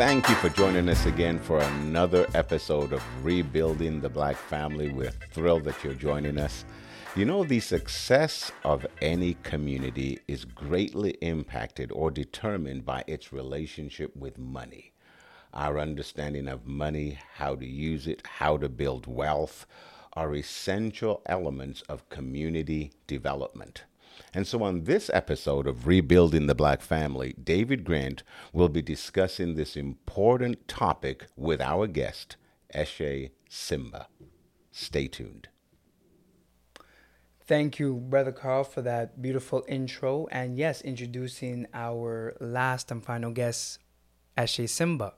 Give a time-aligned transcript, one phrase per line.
[0.00, 4.90] Thank you for joining us again for another episode of Rebuilding the Black Family.
[4.90, 6.64] We're thrilled that you're joining us.
[7.14, 14.16] You know, the success of any community is greatly impacted or determined by its relationship
[14.16, 14.94] with money.
[15.52, 19.66] Our understanding of money, how to use it, how to build wealth
[20.14, 23.84] are essential elements of community development.
[24.32, 29.54] And so, on this episode of Rebuilding the Black Family, David Grant will be discussing
[29.54, 32.36] this important topic with our guest,
[32.72, 34.06] Eshe Simba.
[34.70, 35.48] Stay tuned.
[37.44, 40.28] Thank you, Brother Carl, for that beautiful intro.
[40.30, 43.80] And yes, introducing our last and final guest,
[44.38, 45.14] Eshe Simba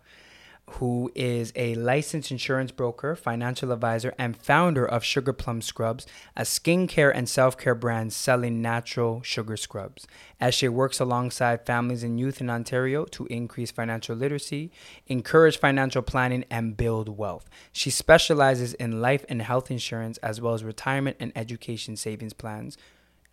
[0.71, 6.43] who is a licensed insurance broker, financial advisor, and founder of Sugar Plum Scrubs, a
[6.43, 10.06] skincare and self care brand selling natural sugar scrubs.
[10.41, 14.70] Eshe works alongside families and youth in Ontario to increase financial literacy,
[15.09, 17.51] encourage financial planning, and build wealth.
[17.73, 22.79] She specializes in life and health insurance as well as retirement and education savings plans.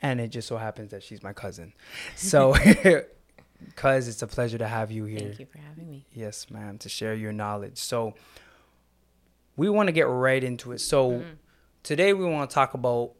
[0.02, 1.74] And it just so happens that she's my cousin.
[2.16, 2.56] So
[3.76, 5.20] Cuz it's a pleasure to have you here.
[5.20, 6.06] Thank you for having me.
[6.14, 7.78] Yes, ma'am, to share your knowledge.
[7.78, 8.16] So
[9.56, 10.80] we want to get right into it.
[10.80, 11.30] So mm-hmm.
[11.84, 13.14] today we want to talk about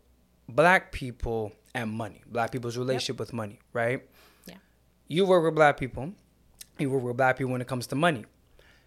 [0.48, 2.24] black people and money.
[2.28, 3.20] Black people's relationship yep.
[3.20, 4.04] with money, right?
[4.46, 4.56] Yeah.
[5.08, 6.14] You work with black people.
[6.78, 8.26] You work with black people when it comes to money.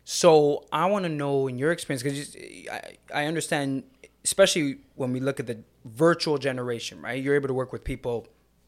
[0.04, 2.36] So I want to know in your experience because
[2.70, 3.84] I, I understand,
[4.24, 7.22] especially when we look at the virtual generation, right?
[7.22, 8.26] You're able to work with people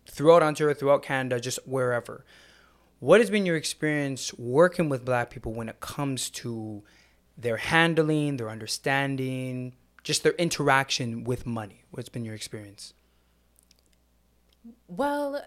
[0.09, 2.25] throughout Ontario, throughout Canada, just wherever.
[3.05, 6.83] What has been your experience working with black people when it comes to
[7.37, 11.85] their handling, their understanding, just their interaction with money?
[11.91, 12.95] What's been your experience?
[14.89, 15.45] Well,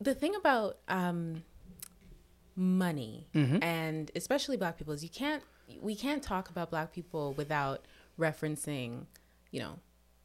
[0.00, 1.42] the thing about um,
[2.56, 3.62] money mm-hmm.
[3.62, 5.42] and especially black people is you can't
[5.82, 7.84] we can't talk about black people without
[8.18, 9.04] referencing,
[9.50, 9.78] you know,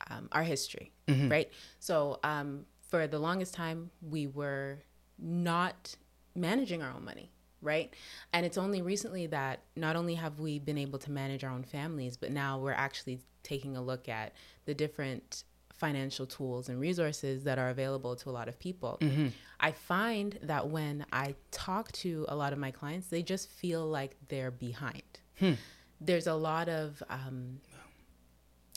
[0.09, 1.27] um, our history, mm-hmm.
[1.27, 1.51] right?
[1.79, 4.79] So um, for the longest time, we were
[5.19, 5.97] not
[6.35, 7.31] managing our own money
[7.61, 7.93] right?
[8.33, 11.63] And it's only recently that not only have we been able to manage our own
[11.63, 14.33] families, but now we're actually taking a look at
[14.65, 15.43] the different
[15.73, 18.97] financial tools and resources that are available to a lot of people.
[19.01, 19.29] Mm-hmm.
[19.59, 23.87] I find that when I talk to a lot of my clients, they just feel
[23.87, 25.19] like they're behind.
[25.39, 25.53] Hmm.
[25.99, 27.61] There's a lot of um,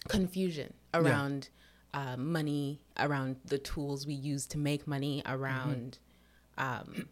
[0.08, 1.48] confusion around
[1.92, 2.12] yeah.
[2.12, 5.98] uh, money, around the tools we use to make money, around.
[6.58, 6.90] Mm-hmm.
[6.90, 7.08] Um,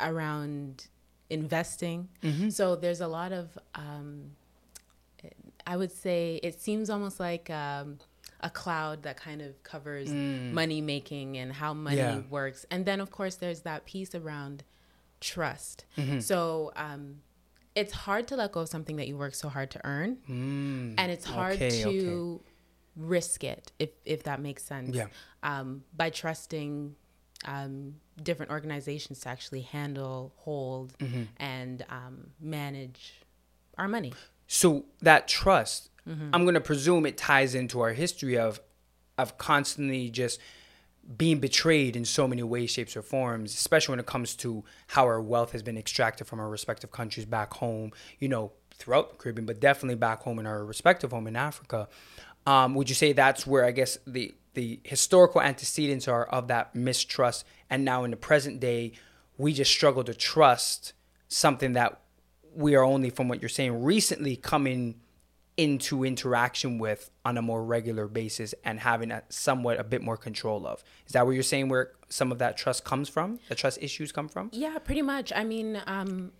[0.00, 0.86] around
[1.30, 2.08] investing.
[2.22, 2.50] Mm-hmm.
[2.50, 4.32] So there's a lot of, um,
[5.66, 7.98] I would say, it seems almost like um,
[8.40, 10.52] a cloud that kind of covers mm.
[10.52, 12.20] money making and how money yeah.
[12.30, 12.64] works.
[12.70, 14.64] And then, of course, there's that piece around
[15.20, 15.84] trust.
[15.96, 16.20] Mm-hmm.
[16.20, 17.16] So, um,
[17.74, 20.94] it's hard to let go of something that you work so hard to earn, mm.
[20.98, 22.44] and it's hard okay, to okay.
[22.96, 24.96] risk it if if that makes sense.
[24.96, 25.06] Yeah.
[25.44, 26.96] Um, by trusting
[27.44, 31.24] um, different organizations to actually handle, hold, mm-hmm.
[31.36, 33.14] and um, manage
[33.76, 34.12] our money.
[34.46, 36.30] So that trust, mm-hmm.
[36.32, 38.60] I'm going to presume it ties into our history of
[39.16, 40.40] of constantly just
[41.16, 45.04] being betrayed in so many ways, shapes, or forms, especially when it comes to how
[45.04, 47.90] our wealth has been extracted from our respective countries back home,
[48.20, 51.88] you know, throughout the Caribbean, but definitely back home in our respective home in Africa.
[52.48, 56.74] Um, would you say that's where I guess the the historical antecedents are of that
[56.74, 58.92] mistrust, and now in the present day,
[59.36, 60.94] we just struggle to trust
[61.28, 62.00] something that
[62.54, 64.94] we are only, from what you're saying, recently coming
[65.58, 70.16] into interaction with on a more regular basis and having a somewhat a bit more
[70.16, 70.82] control of.
[71.06, 73.40] Is that what you're saying where some of that trust comes from?
[73.50, 74.48] The trust issues come from?
[74.54, 75.34] Yeah, pretty much.
[75.36, 76.32] I mean, um,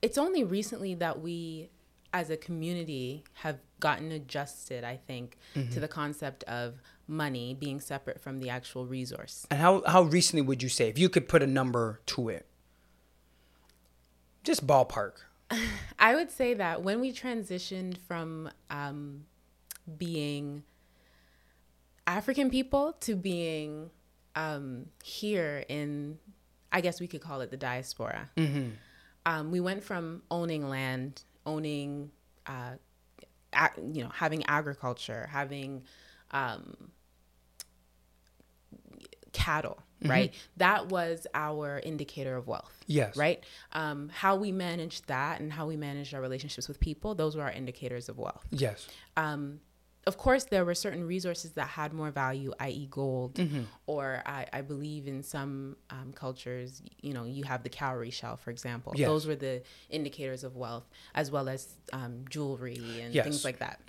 [0.00, 1.70] it's only recently that we
[2.12, 5.70] as a community have gotten adjusted, I think, mm-hmm.
[5.72, 9.46] to the concept of money being separate from the actual resource.
[9.50, 12.46] And how, how recently would you say, if you could put a number to it?
[14.44, 15.12] Just ballpark.
[15.98, 19.24] I would say that when we transitioned from um,
[19.96, 20.64] being
[22.06, 23.90] African people to being
[24.34, 26.18] um, here in,
[26.72, 28.70] I guess we could call it the diaspora, mm-hmm.
[29.26, 32.10] um, we went from owning land, owning,
[32.46, 32.72] uh,
[33.52, 35.84] ag- you know, having agriculture, having
[36.30, 36.90] um,
[39.32, 40.10] cattle, mm-hmm.
[40.10, 40.34] right?
[40.56, 42.84] That was our indicator of wealth.
[42.86, 43.16] Yes.
[43.16, 43.42] Right?
[43.72, 47.42] Um, how we managed that and how we managed our relationships with people, those were
[47.42, 48.46] our indicators of wealth.
[48.50, 48.86] Yes.
[49.16, 49.60] Um,
[50.06, 53.62] of course, there were certain resources that had more value, i.e., gold, Mm-hmm.
[53.86, 58.36] or I, I believe in some um, cultures, you know, you have the cowrie shell,
[58.36, 58.92] for example.
[58.96, 59.08] Yes.
[59.08, 63.24] Those were the indicators of wealth, as well as um, jewelry and Yes.
[63.24, 63.80] things like that.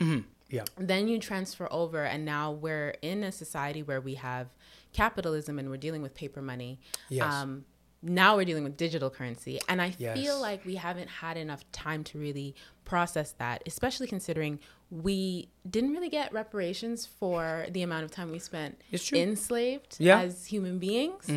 [0.50, 0.66] Yeah.
[0.78, 4.48] Then you transfer over, and now we're in a society where we have
[4.92, 6.80] capitalism and we're dealing with paper money.
[7.10, 7.32] Yes.
[7.34, 7.66] Um,
[8.06, 9.60] now we're dealing with digital currency.
[9.70, 10.18] And I Yes.
[10.18, 12.54] feel like we haven't had enough time to really
[12.86, 14.60] process that, especially considering
[15.02, 18.80] we didn't really get reparations for the amount of time we spent
[19.24, 20.22] enslaved Yeah.
[20.22, 21.28] as human beings.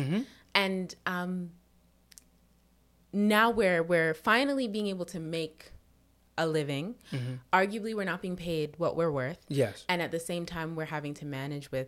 [0.53, 1.51] And um,
[3.13, 5.71] now we're, we're finally being able to make
[6.37, 6.95] a living.
[7.51, 9.43] Arguably, we're not being paid what we're worth.
[9.47, 9.85] Yes.
[9.89, 11.87] And at the same time, we're having to manage with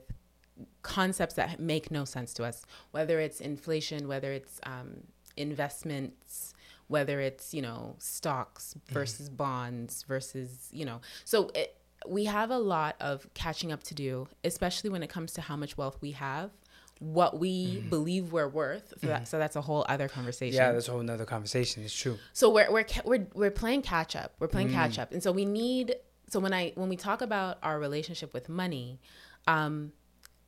[0.82, 5.04] concepts that make no sense to us, whether it's inflation, whether it's um,
[5.38, 6.54] investments,
[6.90, 11.78] whether it's, you know, stocks versus bonds versus, you know, so it,
[12.08, 15.56] we have a lot of catching up to do, especially when it comes to how
[15.56, 16.50] much wealth we have,
[16.98, 17.90] what we mm-hmm.
[17.90, 18.94] believe we're worth.
[19.00, 19.26] So, that, mm-hmm.
[19.26, 20.56] so that's a whole other conversation.
[20.56, 21.84] Yeah, that's a whole nother conversation.
[21.84, 22.18] It's true.
[22.34, 24.34] So we're we're we're we're playing catch up.
[24.40, 25.04] We're playing catch mm.
[25.04, 25.96] up, and so we need.
[26.28, 29.00] So when I when we talk about our relationship with money,
[29.48, 29.94] um,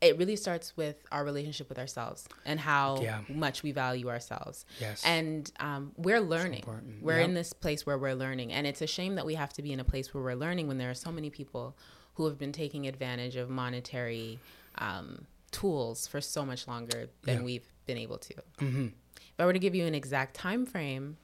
[0.02, 3.22] it really starts with our relationship with ourselves and how Yeah.
[3.30, 4.66] much we value ourselves.
[4.80, 5.04] Yes.
[5.06, 6.64] And um, we're learning.
[7.02, 7.26] We're Yep.
[7.30, 9.72] in this place where we're learning, and it's a shame that we have to be
[9.72, 11.78] in a place where we're learning when there are so many people
[12.16, 14.40] who have been taking advantage of monetary
[14.80, 17.44] um, tools for so much longer than Yeah.
[17.44, 18.34] we've been able to.
[18.60, 18.92] If
[19.40, 21.18] I were to give you an exact time frame,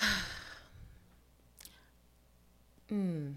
[2.88, 3.32] Hmm.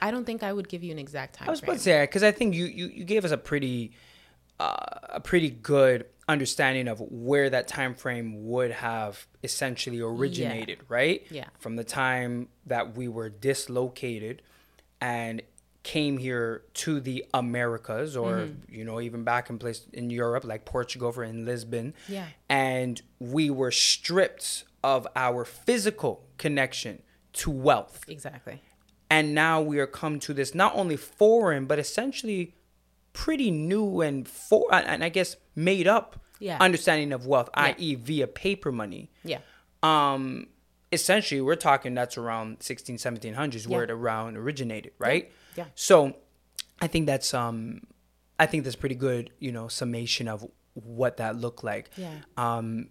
[0.00, 1.70] I don't think I would give you an exact time I was frame.
[1.70, 3.92] about to say because I think you, you you gave us a pretty
[4.60, 4.74] uh,
[5.10, 11.26] a pretty good understanding of where that time frame would have essentially originated, right?
[11.30, 11.44] Yeah.
[11.58, 14.42] From the time that we were dislocated
[15.00, 15.40] and
[15.84, 18.74] came here to the Americas, or Mm-hmm.
[18.74, 21.94] you know even back in place in Europe, like Portugal or in Lisbon.
[22.08, 22.26] Yeah.
[22.48, 27.02] And we were stripped of our physical connection
[27.34, 28.60] to wealth exactly.
[29.10, 32.54] And now we are come to this not only foreign but essentially
[33.12, 36.58] pretty new and for and I guess made up Yeah.
[36.60, 37.74] understanding of wealth, Yeah.
[37.76, 39.10] i.e., via paper money.
[39.24, 39.40] Yeah.
[39.82, 40.48] Um,
[40.92, 43.84] essentially, we're talking that's around 16, 1700s where Yeah.
[43.84, 45.32] it around originated, right?
[45.56, 45.66] Yeah.
[45.74, 46.16] So,
[46.80, 47.80] I think that's um,
[48.38, 51.90] I think that's pretty good, you know, summation of what that looked like.
[51.96, 52.14] Yeah.
[52.36, 52.88] Um,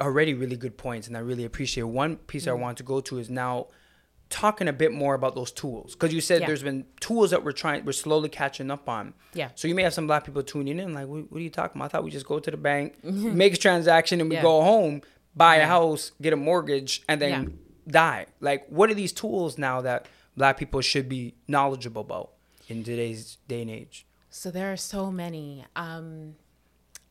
[0.00, 1.84] already really good points, and I really appreciate.
[1.84, 2.50] One piece Mm.
[2.50, 3.66] I want to go to is now
[4.42, 6.48] talking a bit more about those tools because you said Yeah.
[6.48, 9.50] there's been tools that we're trying we're slowly catching up on Yeah.
[9.54, 11.76] so you may have some black people tuning in like what, what are you talking
[11.80, 13.02] about i thought we just go to the bank
[13.42, 14.42] make a transaction and we Yeah.
[14.42, 15.02] go home
[15.36, 17.48] buy a house get a mortgage and then Yeah.
[18.02, 20.06] die like what are these tools now that
[20.36, 22.30] black people should be knowledgeable about
[22.68, 25.64] in today's day and age So there are so many.
[25.76, 26.34] Um,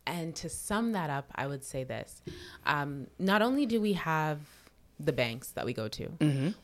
[0.05, 2.21] and to sum that up, I would say this.
[2.65, 4.39] Um, not only do we have
[5.05, 6.07] the banks that we go to,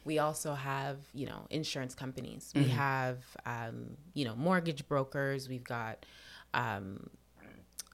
[0.06, 2.52] we also have, you know, insurance companies.
[2.56, 5.50] We have, um, you know, mortgage brokers.
[5.50, 6.06] We've got,
[6.54, 7.10] um,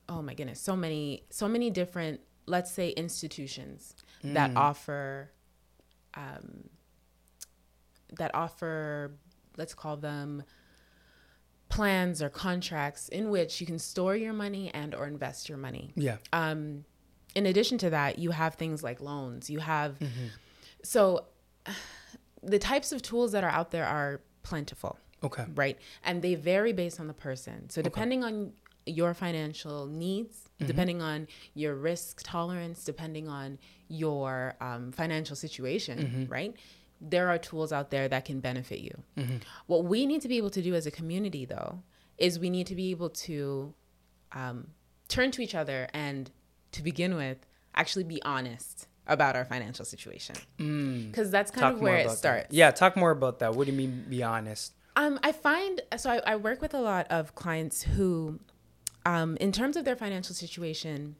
[0.07, 5.31] oh my goodness, so many, so many different, let's say, institutions that offer,
[6.15, 6.69] um,
[8.17, 9.11] that offer,
[9.57, 10.43] let's call them
[11.69, 15.91] plans or contracts in which you can store your money and or invest your money.
[15.95, 16.85] yeah Um,
[17.35, 19.49] in addition to that, you have things like loans.
[19.49, 19.97] You have
[20.83, 21.25] so
[22.43, 25.77] the types of tools that are out there are plentiful, okay right?
[26.03, 27.69] And they vary based on the person.
[27.69, 28.53] So depending on
[28.85, 36.53] your financial needs, depending on your risk tolerance, depending on your um, financial situation, right?
[37.01, 38.95] There are tools out there that can benefit you.
[39.65, 41.81] What we need to be able to do as a community, though,
[42.17, 43.73] is we need to be able to
[44.31, 44.67] um,
[45.09, 46.29] turn to each other and,
[46.75, 47.37] to begin with,
[47.73, 50.35] actually be honest about our financial situation.
[50.57, 52.47] Because that's kind of where it starts.
[52.49, 52.53] that.
[52.53, 56.09] yeah talk more about that what do you mean be honest Um, I find so
[56.09, 58.39] I, I work with a lot of clients who,
[59.05, 61.15] um, in terms of their financial situation,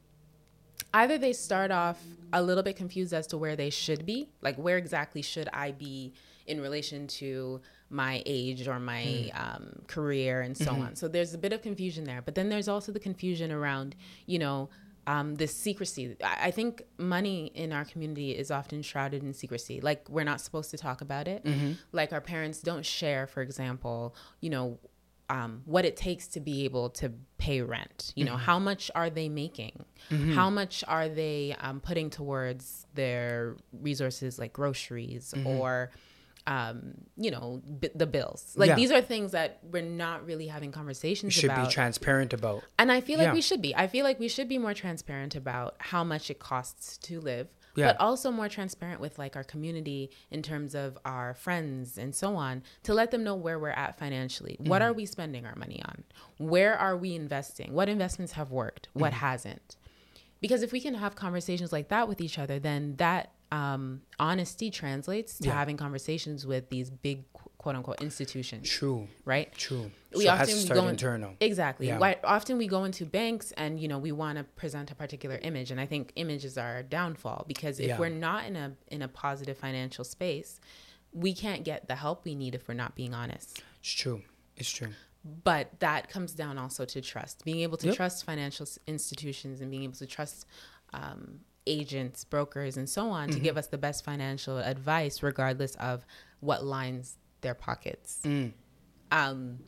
[0.93, 1.99] either they start off
[2.33, 5.71] a little bit confused as to where they should be, like where exactly should I
[5.71, 6.13] be
[6.47, 10.95] in relation to my age or my um, career and so on.
[10.95, 13.95] So there's a bit of confusion there, but then there's also the confusion around,
[14.25, 14.69] you know.
[15.07, 16.15] Um, this secrecy.
[16.23, 19.79] I I think money in our community is often shrouded in secrecy.
[19.81, 21.43] Like we're not supposed to talk about it.
[21.91, 24.79] Like our parents don't share, for example, you know,
[25.29, 28.13] um, what it takes to be able to pay rent.
[28.15, 29.83] You know, how much are they making?
[30.35, 35.89] How much are they um, putting towards their resources like groceries or
[36.47, 38.53] um, you know, b- the bills.
[38.55, 38.75] Like Yeah.
[38.75, 41.57] these are things that we're not really having conversations should about.
[41.63, 42.63] Should be transparent about.
[42.77, 43.33] And I feel like Yeah.
[43.33, 43.75] we should be.
[43.75, 47.47] I feel like we should be more transparent about how much it costs to live,
[47.75, 47.87] Yeah.
[47.87, 52.35] but also more transparent with like our community in terms of our friends and so
[52.35, 54.55] on to let them know where we're at financially.
[54.59, 54.91] What Mm-hmm.
[54.91, 56.03] are we spending our money on?
[56.37, 57.73] Where are we investing?
[57.73, 58.89] What investments have worked?
[58.93, 59.25] What Mm-hmm.
[59.25, 59.77] hasn't?
[60.41, 64.69] Because if we can have conversations like that with each other, then that um, honesty
[64.71, 65.53] translates to Yeah.
[65.53, 67.23] having conversations with these big
[67.57, 69.07] quote unquote institutions, True.
[69.23, 69.51] right?
[69.53, 69.91] True.
[70.13, 71.33] we so it often has to we start go in- internal.
[71.39, 71.87] Exactly.
[71.87, 71.97] Yeah.
[71.99, 75.37] Why often we go into banks and you know we want to present a particular
[75.41, 77.99] image, and I think images are our downfall because if Yeah.
[77.99, 80.59] we're not in a in a positive financial space,
[81.11, 83.61] we can't get the help we need if we're not being honest.
[83.79, 84.21] It's true.
[84.57, 84.89] It's true.
[85.43, 87.95] But that comes down also to trust, being able to Yep.
[87.95, 90.45] trust financial institutions and being able to trust
[90.93, 93.43] um, agents, brokers, and so on to Mm-hmm.
[93.43, 96.05] give us the best financial advice, regardless of
[96.39, 98.19] what lines their pockets.
[98.23, 98.53] Mm.
[99.11, 99.59] Um,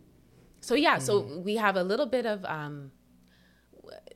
[0.61, 2.91] so yeah, so we have a little bit of um,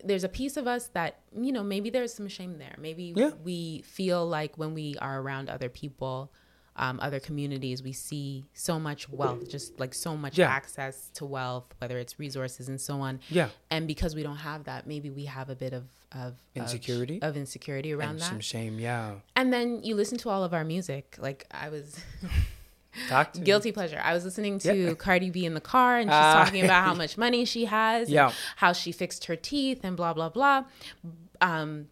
[0.03, 2.75] there's a piece of us that you know maybe there's some shame there.
[2.77, 3.31] Maybe Yeah.
[3.43, 6.31] we feel like when we are around other people.
[6.77, 10.49] Um, other communities, we see so much wealth, just like so much Yeah.
[10.49, 13.19] access to wealth, whether it's resources and so on.
[13.29, 13.49] Yeah.
[13.69, 17.21] And because we don't have that, maybe we have a bit of of of- Insecurity?
[17.21, 18.25] of, insecurity around And that.
[18.29, 18.79] some shame.
[18.79, 19.15] Yeah.
[19.35, 21.15] And then you listen to all of our music.
[21.19, 21.99] Like I was
[23.09, 23.45] to me.
[23.45, 23.99] guilty pleasure.
[24.03, 24.93] I was listening to Yeah.
[24.93, 26.43] Cardi B in the car, and she's Ah.
[26.43, 28.31] talking about how much money she has, Yeah.
[28.57, 30.65] how she fixed her teeth, and blah blah blah.
[31.39, 31.87] Um,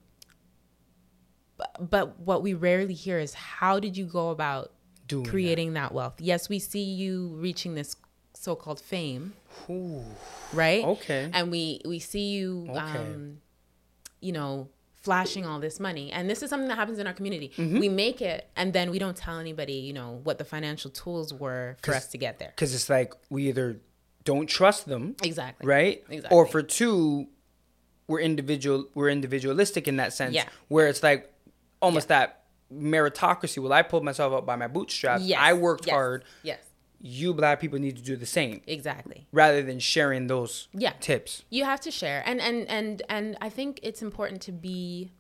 [1.80, 4.72] but, what we rarely hear is how did you go about
[5.08, 6.16] Doing creating that wealth?
[6.20, 7.96] Yes, we see you reaching this
[8.34, 9.34] so-called fame,
[9.70, 10.04] Ooh.
[10.54, 10.84] right?
[10.86, 11.30] Okay.
[11.34, 12.80] And we we see you, Okay.
[12.80, 13.42] um,
[14.22, 14.70] you know,
[15.02, 17.52] flashing all this money, and this is something that happens in our community.
[17.58, 17.80] Mm-hmm.
[17.80, 21.34] We make it, and then we don't tell anybody, you know, what the financial tools
[21.34, 22.52] were for us to get there.
[22.56, 23.80] Because it's like we either
[24.24, 25.66] don't trust them, Exactly.
[25.66, 26.04] right?
[26.10, 26.38] Exactly.
[26.38, 27.28] Or for two,
[28.08, 28.88] we're individual.
[28.94, 30.36] We're individualistic in that sense.
[30.36, 30.46] Yeah.
[30.68, 31.32] Where it's like
[31.82, 32.44] almost that
[32.74, 33.62] meritocracy.
[33.62, 35.24] Well, I pulled myself up by my bootstraps.
[35.24, 35.40] Yes.
[35.42, 36.24] I worked yes, hard.
[36.44, 36.60] Yes.
[37.02, 39.26] You black people need to do the same, Exactly.
[39.32, 40.94] rather than sharing those Yeah.
[41.00, 41.44] tips.
[41.50, 45.12] You have to share, and and and and I think it's important to be.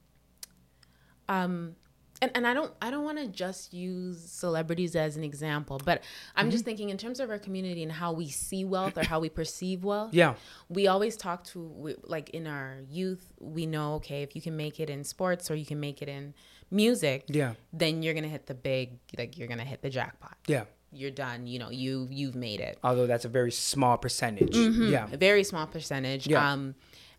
[1.30, 1.76] Um,
[2.22, 6.04] and, and I don't I don't want to just use celebrities as an example, but
[6.36, 6.52] I'm Mm-hmm.
[6.52, 9.30] just thinking in terms of our community and how we see wealth or how we
[9.30, 10.14] perceive wealth.
[10.14, 10.34] Yeah.
[10.70, 14.56] we always talk to we- like in our youth we know okay if you can
[14.58, 16.34] make it in sports or you can make it in
[16.72, 17.54] music Yeah.
[17.74, 20.66] then you're gonna hit the big like you're gonna hit the jackpot Yeah.
[20.92, 24.54] you're done you know you you've made it Although that's a very small percentage.
[24.56, 24.92] Mm-hmm.
[24.92, 25.08] Yeah.
[25.12, 26.52] a very small percentage Yeah.
[26.52, 26.76] um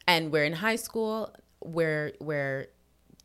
[0.07, 2.69] and we're in high school where we're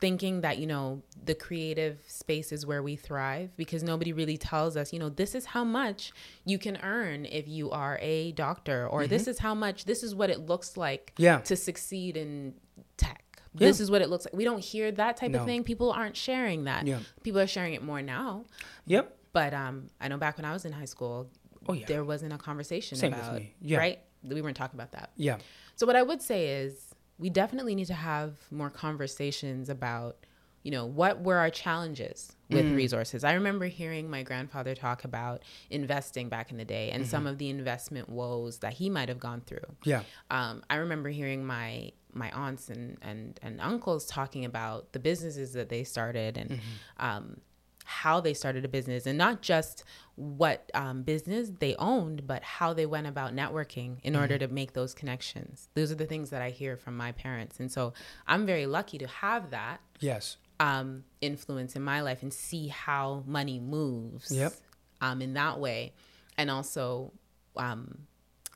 [0.02, 4.75] thinking that you know the creative space is where we thrive because nobody really tells
[4.75, 6.12] us you know this is how much
[6.46, 10.14] you can earn if you are a doctor or this is how much this is
[10.14, 11.24] what it looks like Mm-hmm.
[11.24, 11.38] Yeah.
[11.40, 12.54] to succeed in
[12.98, 13.24] tech
[13.54, 13.68] Yeah.
[13.68, 15.40] this is what it looks like we don't hear that type No.
[15.40, 17.00] of thing people aren't sharing that Yeah.
[17.24, 18.44] people are sharing it more now
[18.88, 19.16] Yep.
[19.34, 21.30] but um i know back when i was in high school
[21.68, 21.86] Oh, yeah.
[21.88, 23.56] there wasn't a conversation Same about me.
[23.62, 23.78] Yeah.
[23.80, 25.38] right we weren't talking about that Yeah.
[25.75, 26.85] so what I would say is
[27.17, 30.17] we definitely need to have more conversations about,
[30.63, 32.75] you know, what were our challenges with Mm.
[32.75, 33.24] resources.
[33.24, 37.10] I remember hearing my grandfather talk about investing back in the day and Mm-hmm.
[37.10, 39.75] some of the investment woes that he might have gone through.
[39.84, 40.03] Yeah.
[40.29, 45.51] Um, I remember hearing my my aunts and, and, and uncles talking about the businesses
[45.51, 46.62] that they started and
[46.98, 47.41] um,
[47.88, 49.84] how they started a business and not just
[50.15, 54.74] what um, business they owned, but how they went about networking in order to make
[54.74, 55.70] those connections.
[55.75, 57.60] Those are the things that I hear from my parents.
[57.60, 57.94] And so
[58.27, 60.38] I'm very lucky to have that Yes.
[60.60, 64.54] um, influence in my life and see how money moves Yep.
[65.01, 65.94] um, in that way.
[66.38, 67.13] And also
[67.56, 68.00] um,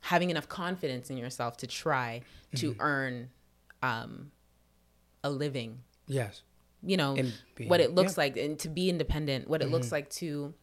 [0.01, 2.21] having enough confidence in yourself to try
[2.55, 2.81] to Mm-hmm.
[2.81, 3.29] earn
[3.83, 4.31] um,
[5.24, 6.41] a living Yes.
[6.81, 7.15] You know
[7.55, 8.25] be- what it looks yeah.
[8.29, 8.38] Mm-hmm.
[8.38, 10.53] like and to be independent what it looks like to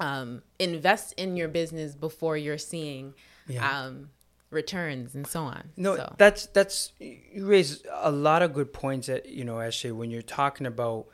[0.00, 3.14] um, invest in your business before you're seeing
[3.46, 3.86] Yeah.
[3.86, 4.10] um,
[4.50, 9.06] returns and so on No, so, that's that's you raise a lot of good points
[9.06, 11.06] that you know, Eshe, when you're talking about,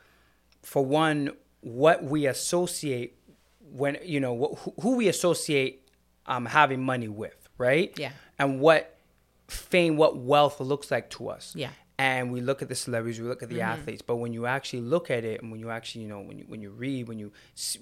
[0.63, 3.15] for one, what we associate
[3.71, 5.87] when you know wh- who- who we associate
[6.25, 7.93] um having money with, right?
[7.97, 8.11] Yeah.
[8.37, 8.97] And what
[9.47, 11.53] fame, what wealth looks like to us.
[11.55, 11.69] Yeah.
[11.99, 13.71] And we look at the celebrities, we look at the mm-hmm.
[13.73, 16.39] athletes, but when you actually look at it, and when you actually, you know, when
[16.39, 17.31] you when you read, when you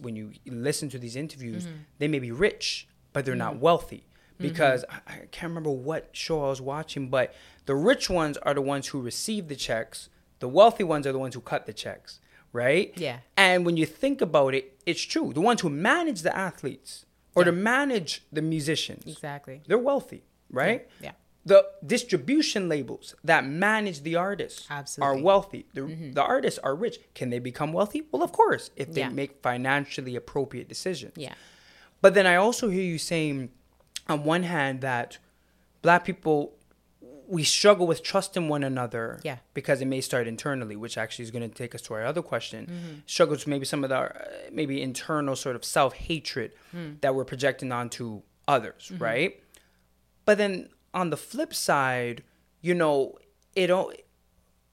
[0.01, 1.77] when you listen to these interviews, mm-hmm.
[1.99, 3.61] they may be rich, but they're not mm-hmm.
[3.61, 4.07] wealthy
[4.39, 7.33] because I, I can't remember what show I was watching, but
[7.65, 10.09] the rich ones are the ones who receive the checks,
[10.39, 12.19] the wealthy ones are the ones who cut the checks,
[12.53, 12.93] right?
[12.95, 13.19] Yeah.
[13.35, 15.33] And when you think about it, it's true.
[15.33, 17.05] The ones who manage the athletes
[17.35, 19.61] or to manage the musicians, Exactly.
[19.67, 20.87] they're wealthy, right?
[20.99, 21.11] Yeah.
[21.51, 25.07] The distribution labels that manage the artists Absolutely.
[25.17, 25.19] Mm-hmm.
[25.21, 25.61] are wealthy.
[25.73, 25.83] The,
[26.17, 26.97] the artists are rich.
[27.19, 28.01] Can they become wealthy?
[28.11, 29.09] Well, of course, if they Yeah.
[29.21, 31.13] make financially appropriate decisions.
[31.15, 31.35] Yeah.
[32.03, 33.35] But then I also hear you saying,
[34.13, 35.17] on one hand, that
[35.81, 36.53] black people
[37.29, 39.19] we struggle with trusting one another.
[39.23, 39.37] Yeah.
[39.53, 42.21] Because it may start internally, which actually is going to take us to our other
[42.21, 42.65] question.
[42.67, 42.93] Mm-hmm.
[43.05, 44.09] Struggles maybe some of the uh,
[44.59, 46.93] maybe internal sort of self hatred Hmm.
[47.01, 49.03] that we're projecting onto others, Mm-hmm.
[49.03, 49.31] right?
[50.27, 52.23] But then on the flip side,
[52.61, 53.17] you know,
[53.55, 53.91] it all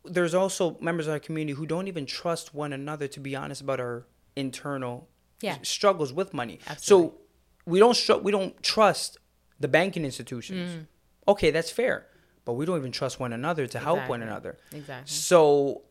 [0.05, 3.63] there's also members of our community who don't even trust one another to be honest
[3.63, 4.07] about our
[4.37, 5.09] internal
[5.41, 5.57] Yeah.
[5.63, 6.61] struggles with money.
[6.67, 7.09] Absolutely.
[7.11, 7.21] So
[7.67, 9.19] we don't str- we don't trust
[9.59, 10.71] the banking institutions.
[10.71, 10.87] Mm.
[11.29, 12.07] Okay, that's fair,
[12.45, 14.59] but we don't even trust one another to help one another.
[14.73, 15.11] Exactly.
[15.11, 15.83] So,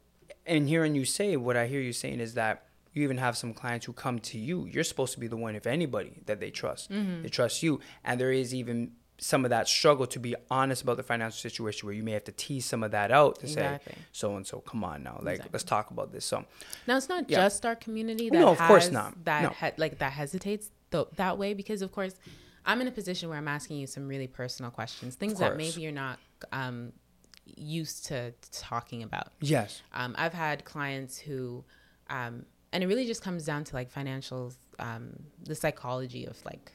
[0.45, 3.53] and hearing you say what I hear you saying is that you even have some
[3.55, 4.65] clients who come to you.
[4.67, 6.91] You're supposed to be the one, if anybody, that they trust.
[6.91, 7.23] Mm-hmm.
[7.23, 10.97] They trust you, and there is even some of that struggle to be honest about
[10.97, 13.93] the financial situation where you may have to tease some of that out to Exactly.
[13.93, 15.49] say so and so come on now like Exactly.
[15.53, 16.45] let's talk about this so
[16.87, 17.41] Now it's not Yeah.
[17.43, 19.23] just our community that No, of course not.
[19.25, 19.49] that No.
[19.49, 22.15] he- like that hesitates th- that way because of course
[22.65, 25.81] I'm in a position where I'm asking you some really personal questions, things that maybe
[25.81, 26.17] you're not
[26.51, 26.93] um,
[27.55, 29.27] used to talking about.
[29.41, 31.63] yes Um, I've had clients who,
[32.09, 35.11] um, and it really just comes down to like financial, um,
[35.43, 36.71] the psychology of like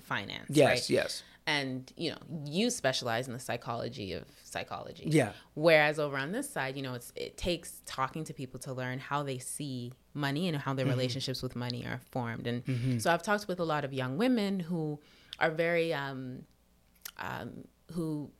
[0.00, 0.46] finance.
[0.50, 0.90] yes right?
[0.90, 5.04] yes and you know you specialize in the psychology of psychology.
[5.10, 5.32] Yeah.
[5.54, 8.98] whereas over on this side you know it's it takes talking to people to learn
[8.98, 12.46] how they see money and how their relationships with money are formed.
[12.46, 14.98] And so i've talked with a lot of young women who
[15.38, 16.42] are very um,
[17.18, 18.30] um who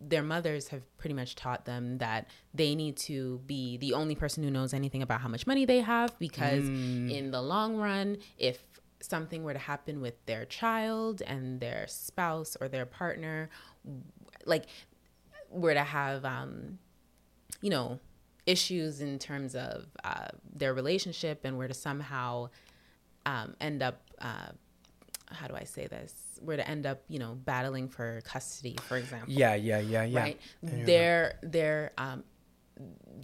[0.00, 4.42] their mothers have pretty much taught them that they need to be the only person
[4.42, 8.58] who knows anything about how much money they have because in the long run if
[9.08, 13.48] something were to happen with their child and their spouse or their partner
[14.44, 14.66] like
[15.50, 16.78] were to have um
[17.60, 17.98] you know
[18.46, 22.48] issues in terms of uh, their relationship and were to somehow
[23.26, 24.50] um, end up uh,
[25.32, 26.14] how do i say this?
[26.40, 29.32] Were to end up you know battling for custody for example.
[29.32, 30.20] Yeah yeah yeah yeah.
[30.20, 30.40] Right?
[30.62, 32.22] They're they're um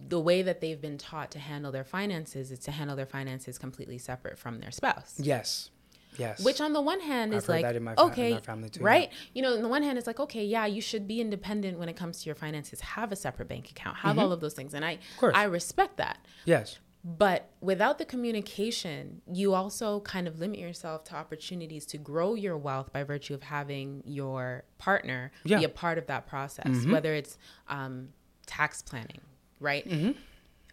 [0.08, 3.58] the way that they've been taught to handle their finances is to handle their finances
[3.58, 5.14] completely separate from their spouse.
[5.18, 5.70] Yes
[6.18, 6.44] yes.
[6.44, 9.10] Which on the one hand I've is like in my fa- okay too, right?
[9.34, 11.88] You know on the one hand it's like okay yeah you should be independent when
[11.88, 12.80] it comes to your finances.
[12.80, 13.96] Have a separate bank account.
[13.98, 14.74] Have all of those things.
[14.74, 15.36] And i Mm-hmm.
[15.36, 16.18] i respect that.
[16.44, 16.78] Yes.
[17.04, 22.56] But without the communication you also kind of limit yourself to opportunities to grow your
[22.56, 25.56] wealth by virtue of having your partner Yeah.
[25.56, 25.60] Mm-hmm.
[25.60, 28.10] be a part of that process whether it's um,
[28.46, 29.20] tax planning
[29.60, 29.86] right?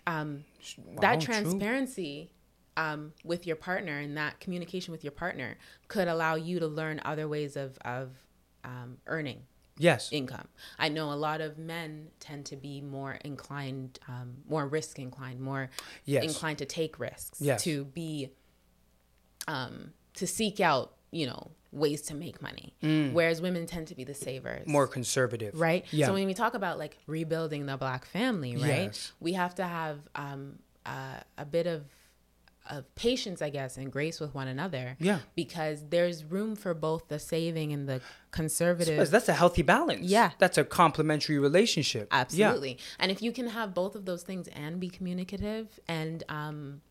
[0.07, 0.43] Um,
[0.85, 2.31] Wow, that transparency
[2.79, 5.57] um, with your partner and that communication with your partner
[5.89, 8.11] could allow you to learn other ways of, of
[8.63, 9.41] um, earning
[9.77, 10.47] yes income.
[10.77, 15.39] I know a lot of men tend to be more inclined, um, more risk inclined,
[15.41, 15.69] more
[16.05, 16.23] Yes.
[16.23, 17.63] inclined to take risks, Yes.
[17.63, 18.29] to be,
[19.47, 22.73] um, to seek out, you know, ways to make money.
[23.13, 24.65] Whereas women tend to be the savers.
[24.67, 25.85] more conservative right?
[25.91, 28.85] yeah So when we talk about like rebuilding the black family, right?
[28.93, 29.11] Yes.
[29.19, 31.83] We have to have um, uh, a bit of
[32.69, 34.95] of patience, I guess, and grace with one another.
[34.99, 35.19] Yeah.
[35.35, 38.01] Because there's room for both the saving and the
[38.31, 38.95] conservative.
[38.97, 40.31] Because that's a healthy balance Yeah.
[40.37, 42.19] that's a complementary relationship Yeah.
[42.19, 42.77] Absolutely.
[42.99, 46.81] And if you can have both of those things and be communicative and um,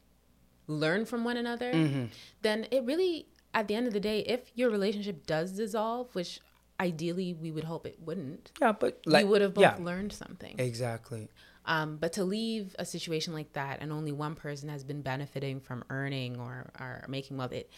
[0.67, 2.05] learn from one another, Mm-hmm.
[2.43, 6.41] then it really, at the end of the day, if your relationship does dissolve, which
[6.81, 10.13] ideally we would hope it wouldn't, yeah but like you would have both yeah learned
[10.13, 10.55] something.
[10.59, 11.29] exactly
[11.69, 15.61] Um, but to leave a situation like that and only one person has been benefiting
[15.61, 17.71] from earning or, or making wealth, it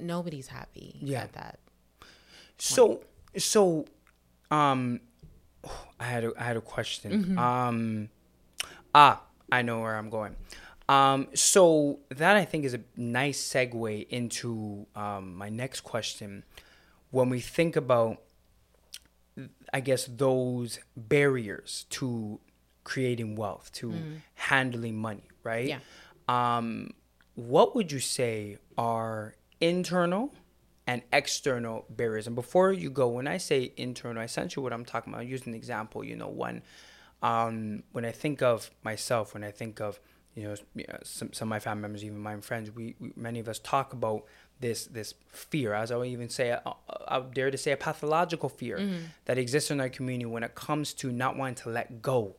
[0.00, 1.22] nobody's happy Yeah.
[1.22, 1.58] at that.
[2.58, 3.02] So,
[3.36, 3.86] so,
[4.50, 5.00] um,
[6.00, 7.38] I had a, I had a question.
[7.38, 8.08] Um,
[8.94, 10.34] ah, I know where I'm going.
[10.88, 16.44] Um, so that I think is a nice segue into um, my next question.
[17.10, 18.22] When we think about,
[19.72, 22.40] I guess those barriers to
[22.88, 23.92] creating wealth, to
[24.34, 25.68] handling money, right?
[25.68, 25.80] Yeah.
[26.26, 26.68] Um,
[27.34, 30.32] what would you say are internal
[30.86, 32.26] and external barriers?
[32.26, 35.46] And before you go, when I say internal, essentially what I'm talking about, I'll use
[35.46, 36.62] an example, you know, one,
[37.22, 40.00] um, when I think of myself, when I think of,
[40.34, 40.54] you know,
[41.02, 43.92] some, some of my family members, even my friends, we, we many of us talk
[43.92, 44.24] about
[44.60, 46.72] this this fear, as I would even say, I,
[47.06, 48.78] I dare to say, a pathological fear
[49.26, 52.36] that exists in our community when it comes to not wanting to let go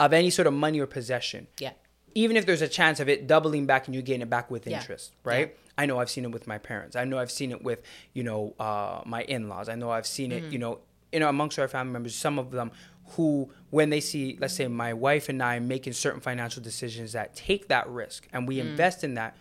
[0.00, 1.72] of any sort of money or possession Yeah.
[2.14, 4.66] even if there's a chance of it doubling back and you getting it back with
[4.66, 4.78] Yeah.
[4.80, 5.56] interest, right?
[5.76, 6.96] I know I've seen it with my parents.
[6.96, 7.80] I know I've seen it with,
[8.12, 9.68] you know, uh, my in-laws.
[9.68, 10.46] I know I've seen Mm-hmm.
[10.46, 10.80] it, you know,
[11.12, 12.70] you know, amongst our family members, some of them
[13.12, 17.34] who, when they see, let's say, my wife and I making certain financial decisions that
[17.36, 18.70] take that risk and we Mm.
[18.70, 19.36] invest in that,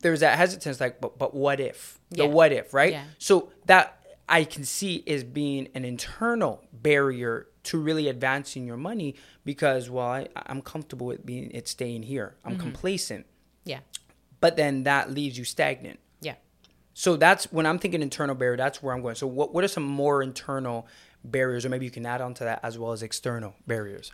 [0.00, 1.98] there's that hesitance, like, but but what if?
[2.10, 2.30] The Yeah.
[2.30, 2.92] what if, right?
[2.92, 3.04] Yeah.
[3.18, 9.14] So that I can see is being an internal barrier to really advancing your money
[9.44, 12.34] because, well, I, I'm comfortable with being it staying here.
[12.44, 12.60] I'm Mm-hmm.
[12.62, 13.26] complacent,
[13.64, 13.80] Yeah.
[14.40, 15.98] but then that leaves you stagnant.
[16.20, 16.34] Yeah.
[16.94, 18.56] So that's when I'm thinking internal barrier.
[18.56, 19.14] That's where I'm going.
[19.16, 20.86] So what what are some more internal
[21.24, 24.12] barriers, or maybe you can add on to that as well as external barriers?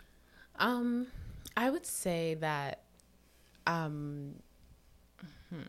[0.57, 1.07] Um,
[1.57, 2.83] I would say that,
[3.65, 4.35] um,
[5.49, 5.61] hmm.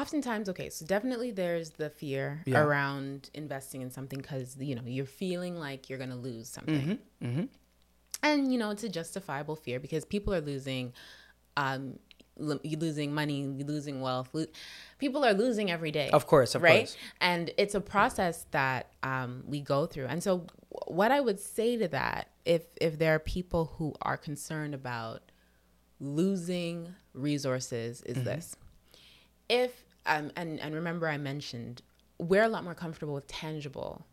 [0.00, 2.62] Oftentimes, okay, so definitely there's the fear Yeah.
[2.62, 7.44] around investing in something because you know you're feeling like you're gonna lose something, Mm-hmm.
[8.22, 10.92] and you know it's a justifiable fear because people are losing,
[11.56, 11.98] um,
[12.36, 14.28] lo- losing money, losing wealth.
[14.32, 14.46] Lo-
[14.98, 16.10] people are losing every day.
[16.10, 16.80] Of course, of right?
[16.86, 16.96] course.
[17.20, 20.06] And it's a process that um, we go through.
[20.06, 20.46] And so,
[20.88, 25.22] what I would say to that, if if there are people who are concerned about
[26.00, 28.24] losing resources, is Mm-hmm.
[28.24, 28.56] this:
[29.48, 31.82] if um, and and remember, I mentioned
[32.18, 34.06] we're a lot more comfortable with tangible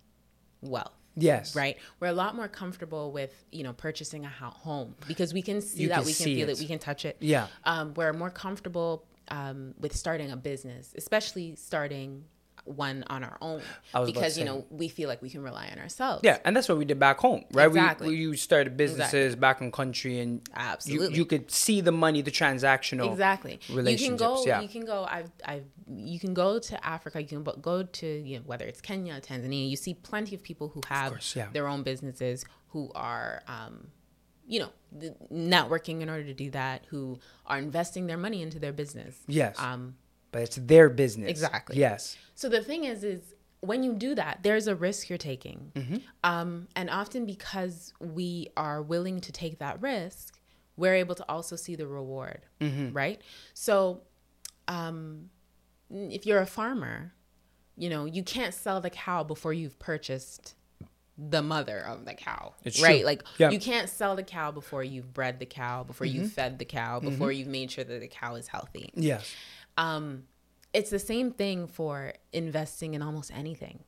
[0.61, 0.93] wealth.
[1.17, 1.55] Yes.
[1.55, 5.59] Right, we're a lot more comfortable with you know purchasing a home because we can
[5.61, 6.53] see You that, can we can feel it.
[6.53, 7.17] it, we can touch it.
[7.19, 7.47] Yeah.
[7.65, 12.23] um, we're more comfortable um, with starting a business, especially starting
[12.65, 13.61] one on our own,
[13.93, 16.21] I was about to because you know we feel like we can rely on ourselves.
[16.23, 17.67] Yeah, and that's what we did back home, right?
[17.67, 18.07] Exactly.
[18.07, 19.39] We, we you started businesses Exactly.
[19.39, 21.09] back in country, and Absolutely.
[21.09, 23.11] you, you could see the money, the transactional.
[23.11, 23.59] exactly.
[23.67, 24.43] You can go.
[24.45, 24.61] yeah.
[24.61, 25.05] You can go.
[25.09, 25.31] I've.
[25.45, 25.65] I've.
[25.87, 27.21] You can go to Africa.
[27.21, 29.69] You can go to you know whether it's Kenya, Tanzania.
[29.69, 31.47] You see plenty of people who have course, yeah.
[31.51, 33.43] their own businesses who are.
[33.47, 33.87] Um,
[34.47, 34.69] you know,
[35.31, 39.15] networking in order to do that, who are investing their money into their business.
[39.27, 39.57] Yes.
[39.57, 39.95] Um,
[40.31, 41.29] but it's their business.
[41.29, 41.77] Exactly.
[41.77, 42.17] Yes.
[42.35, 45.71] So the thing is, is when you do that, there's a risk you're taking,
[46.23, 50.39] um, and often because we are willing to take that risk,
[50.77, 53.21] we're able to also see the reward, right?
[53.53, 54.01] So,
[54.67, 55.29] um,
[55.89, 57.13] if you're a farmer,
[57.77, 60.55] you know you can't sell the cow before you've purchased
[61.17, 62.97] the mother of the cow, It's right?
[62.99, 63.05] true.
[63.05, 63.51] Like Yeah.
[63.51, 66.99] you can't sell the cow before you've bred the cow, before you've fed the cow,
[66.99, 69.31] before you've made sure that the cow is healthy Yes.
[69.77, 70.23] Um,
[70.73, 73.83] it's the same thing for investing in almost anything.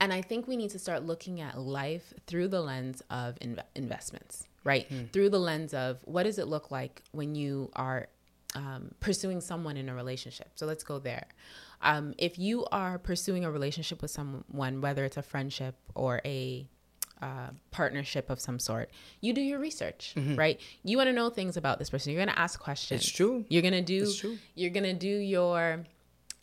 [0.00, 3.62] And I think we need to start looking at life through the lens of inv-
[3.74, 4.86] investments, right?
[5.12, 8.08] Through the lens of what does it look like when you are
[8.54, 10.52] um, pursuing someone in a relationship.
[10.54, 11.26] So let's go there.
[11.82, 16.66] Um, if you are pursuing a relationship with someone, whether it's a friendship or a
[17.20, 20.60] uh, partnership of some sort, you do your research, right?
[20.84, 22.12] You want to know things about this person.
[22.12, 23.02] You're going to ask questions.
[23.02, 23.44] It's true.
[23.48, 24.02] You're gonna do.
[24.02, 24.38] It's true.
[24.54, 25.84] You're gonna do your,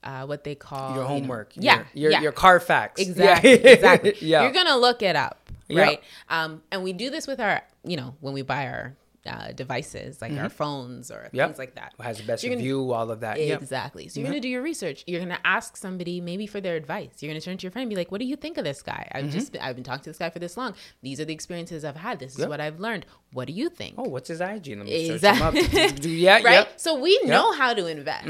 [0.04, 1.52] uh, what they call Your you know- homework.
[1.56, 2.22] yeah, Your, your, yeah.
[2.22, 3.02] your Carfax.
[3.02, 3.70] exactly, Yeah.
[3.72, 4.14] exactly.
[4.22, 4.44] yeah.
[4.44, 5.82] You're gonna look it up, Yeah.
[5.82, 6.04] right?
[6.30, 10.22] Um, and we do this with our, you know, when we buy our uh, devices,
[10.22, 11.48] like our phones or Yep.
[11.50, 11.94] things like that.
[12.00, 13.40] Has the best You're gonna- all of that.
[13.40, 13.62] Yep.
[13.62, 14.08] Exactly.
[14.08, 15.04] So you're gonna do your research.
[15.08, 17.22] You're gonna ask somebody maybe for their advice.
[17.22, 18.82] You're gonna turn to your friend and be like, "What do you think of this
[18.82, 19.08] guy?
[19.14, 20.76] I've just been, I've been talking to this guy for this long.
[21.02, 22.20] These are the experiences I've had.
[22.20, 22.50] This is Yep.
[22.50, 23.06] what I've learned.
[23.34, 24.76] What do you think?" Oh, what's his IG?
[24.76, 25.54] Let me search him up.
[26.06, 26.80] Yeah, right?
[26.80, 28.28] So we know how to invest.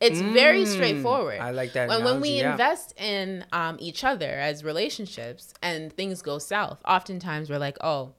[0.00, 1.40] It's very straightforward.
[1.40, 1.42] Mm.
[1.42, 2.52] I like that When, when we yeah.
[2.52, 8.14] invest in um, each other as relationships and things go south, oftentimes we're like, oh,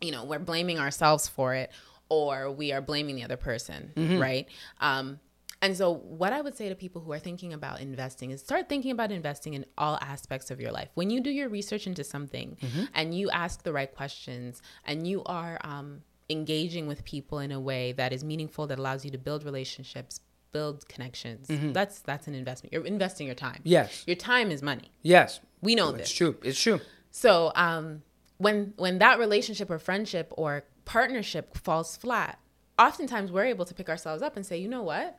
[0.00, 1.70] you know, we're blaming ourselves for it
[2.08, 4.18] or we are blaming the other person, Mm-hmm.
[4.18, 4.48] right?
[4.80, 5.20] Um,
[5.62, 8.68] and so, what I would say to people who are thinking about investing is start
[8.70, 10.88] thinking about investing in all aspects of your life.
[10.94, 12.84] When you do your research into something Mm-hmm.
[12.94, 17.60] and you ask the right questions and you are um, engaging with people in a
[17.60, 20.20] way that is meaningful, that allows you to build relationships,
[20.52, 22.72] build connections, that's that's an investment.
[22.72, 23.56] You're investing your time.
[23.60, 23.68] Mm-hmm.
[23.68, 24.04] Yes.
[24.06, 24.90] Your time is money.
[25.02, 25.40] Yes.
[25.60, 26.08] We know It's this.
[26.08, 26.36] It's true.
[26.42, 26.80] It's true.
[27.10, 28.02] So um,
[28.40, 32.38] when when that relationship or friendship or partnership falls flat,
[32.78, 35.18] oftentimes we're able to pick ourselves up and say, you know what,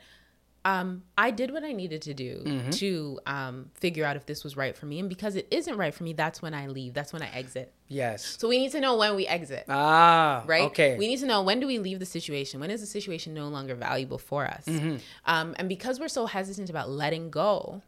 [0.65, 2.69] um, I did what I needed to do Mm-hmm.
[2.71, 5.93] to um, figure out if this was right for me, and because it isn't right
[5.93, 6.93] for me, that's when I leave.
[6.93, 7.73] That's when I exit.
[7.87, 8.37] Yes.
[8.39, 9.65] So we need to know when we exit.
[9.69, 10.43] Ah.
[10.45, 10.63] Right.
[10.63, 10.97] Okay.
[10.97, 12.59] We need to know when do we leave the situation?
[12.59, 14.65] When is the situation no longer valuable for us?
[14.65, 14.97] Mm-hmm.
[15.25, 17.81] Um, and because we're so hesitant about letting go,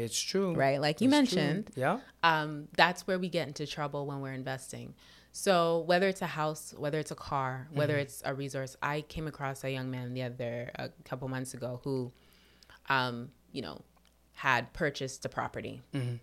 [0.00, 0.54] it's true.
[0.54, 0.80] right?
[0.80, 1.38] Like you It's true.
[1.42, 2.00] mentioned, Yeah.
[2.22, 4.94] um, that's where we get into trouble when we're investing.
[5.32, 8.02] So whether it's a house, whether it's a car, whether Mm-hmm.
[8.02, 11.80] it's a resource, I came across a young man the other a couple months ago
[11.84, 12.10] who,
[12.88, 13.82] um, you know,
[14.34, 16.16] had purchased a property, Mm-hmm.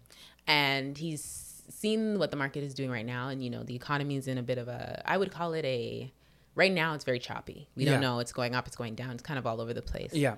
[0.48, 4.18] and he's seen what the market is doing right now, and you know the economy
[4.18, 6.12] is in a bit of a I would call it a
[6.56, 7.70] right now it's very choppy.
[7.76, 7.94] We Yeah.
[7.94, 9.12] don't know it's going up, it's going down.
[9.12, 10.14] It's kind of all over the place.
[10.14, 10.36] Yeah.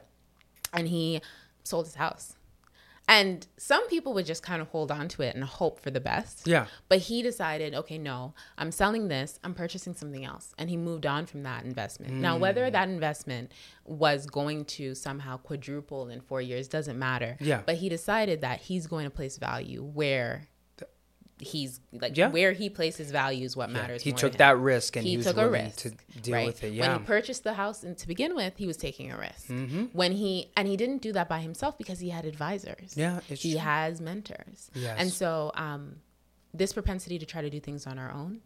[0.71, 1.21] And he
[1.63, 2.36] sold his house.
[3.08, 6.00] And some people would just kind of hold on to it and hope for the
[6.00, 6.48] best.
[6.48, 6.65] Yeah.
[6.89, 10.54] But he decided, okay, no, I'm selling this, I'm purchasing something else.
[10.58, 12.13] And he moved on from that investment.
[12.13, 12.39] Now, Mm.
[12.41, 13.52] whether that investment
[13.84, 17.38] was going to somehow quadruple in four years doesn't matter.
[17.39, 17.62] Yeah.
[17.65, 20.48] But he decided that he's going to place value where
[21.39, 22.30] he's like Yeah.
[22.30, 24.02] where he places values what matters.
[24.02, 25.89] He took that risk and he, he, took a risk to
[26.21, 26.45] deal right?
[26.48, 26.71] with it.
[26.74, 26.88] yeah.
[26.89, 29.48] When he purchased the house and to begin with, he was taking a risk.
[29.48, 29.86] Mm-hmm.
[29.91, 32.95] When he and he didn't do that by himself because he had advisors.
[32.95, 33.60] Yeah, he true.
[33.60, 34.71] has mentors.
[34.74, 34.95] Yes.
[34.98, 35.98] And so um,
[36.54, 38.39] this propensity to try to do things on our own.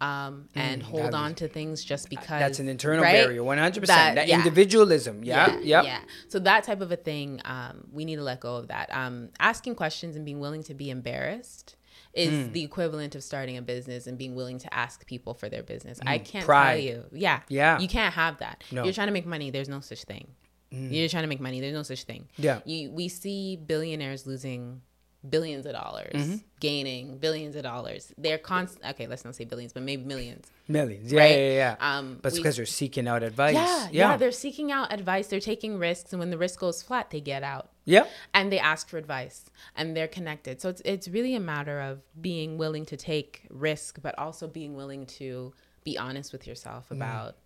[0.00, 3.12] Um, and hold Mm, that on is- to things just because That's an internal right?
[3.12, 3.86] barrier, 100%.
[3.86, 4.36] That, yeah.
[4.38, 5.22] individualism.
[5.22, 5.58] Yeah.
[5.62, 6.02] Yeah, Yep.
[6.28, 8.88] So that type of a thing, um, we need to let go of that.
[8.92, 11.76] Um, asking questions and being willing to be embarrassed
[12.14, 12.52] is Hmm.
[12.52, 15.98] the equivalent of starting a business and being willing to ask people for their business.
[16.04, 16.44] I can't.
[16.44, 16.74] Pride.
[16.74, 17.04] tell you.
[17.12, 17.40] Yeah.
[17.48, 17.78] Yeah.
[17.78, 18.62] You can't have that.
[18.70, 18.84] No.
[18.84, 19.50] You're trying to make money.
[19.50, 20.28] There's no such thing.
[20.70, 21.60] You're trying to make money.
[21.60, 22.28] There's no such thing.
[22.38, 22.60] Yeah.
[22.64, 24.80] You, we see billionaires losing
[25.28, 26.36] billions of dollars, Mm-hmm.
[26.60, 28.12] gaining billions of dollars.
[28.18, 28.84] They're constant.
[28.90, 30.46] Okay, let's not say billions, but maybe millions.
[30.68, 31.12] Millions.
[31.12, 31.30] Yeah, Right?
[31.38, 31.98] yeah, yeah.
[31.98, 33.54] Um, but it's because they're seeking out advice.
[33.54, 34.10] yeah, Yeah.
[34.10, 35.28] yeah, They're seeking out advice.
[35.28, 38.58] They're taking risks, and when the risk goes flat, they get out Yeah, and they
[38.58, 39.44] ask for advice,
[39.76, 40.60] and they're connected.
[40.60, 44.74] So it's it's really a matter of being willing to take risk, but also being
[44.76, 45.52] willing to
[45.84, 46.96] be honest with yourself Mm.
[46.96, 47.36] about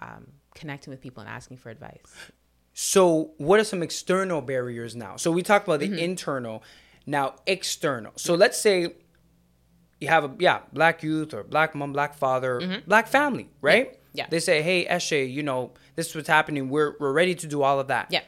[0.00, 2.02] um, connecting with people and asking for advice.
[2.72, 5.16] So, what are some external barriers now?
[5.16, 5.98] So, we talked about the Mm-hmm.
[5.98, 6.62] internal,
[7.06, 8.12] now external.
[8.16, 8.94] So, let's say
[10.00, 13.86] you have a yeah, black youth or black mom, black father, black family, right?
[13.92, 13.96] Mm-hmm.
[14.14, 14.26] Yeah.
[14.30, 16.68] They say, "Hey, Eshe, you know, this is what's happening.
[16.68, 18.22] We're we're ready to do all of that." Yeah,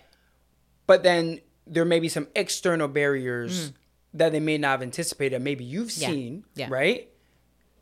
[0.86, 3.72] But then there may be some external barriers
[4.14, 5.40] that they may not have anticipated.
[5.40, 6.00] Maybe you've Mm.
[6.02, 6.08] Yeah.
[6.08, 6.68] seen, Yeah.
[6.70, 7.08] right?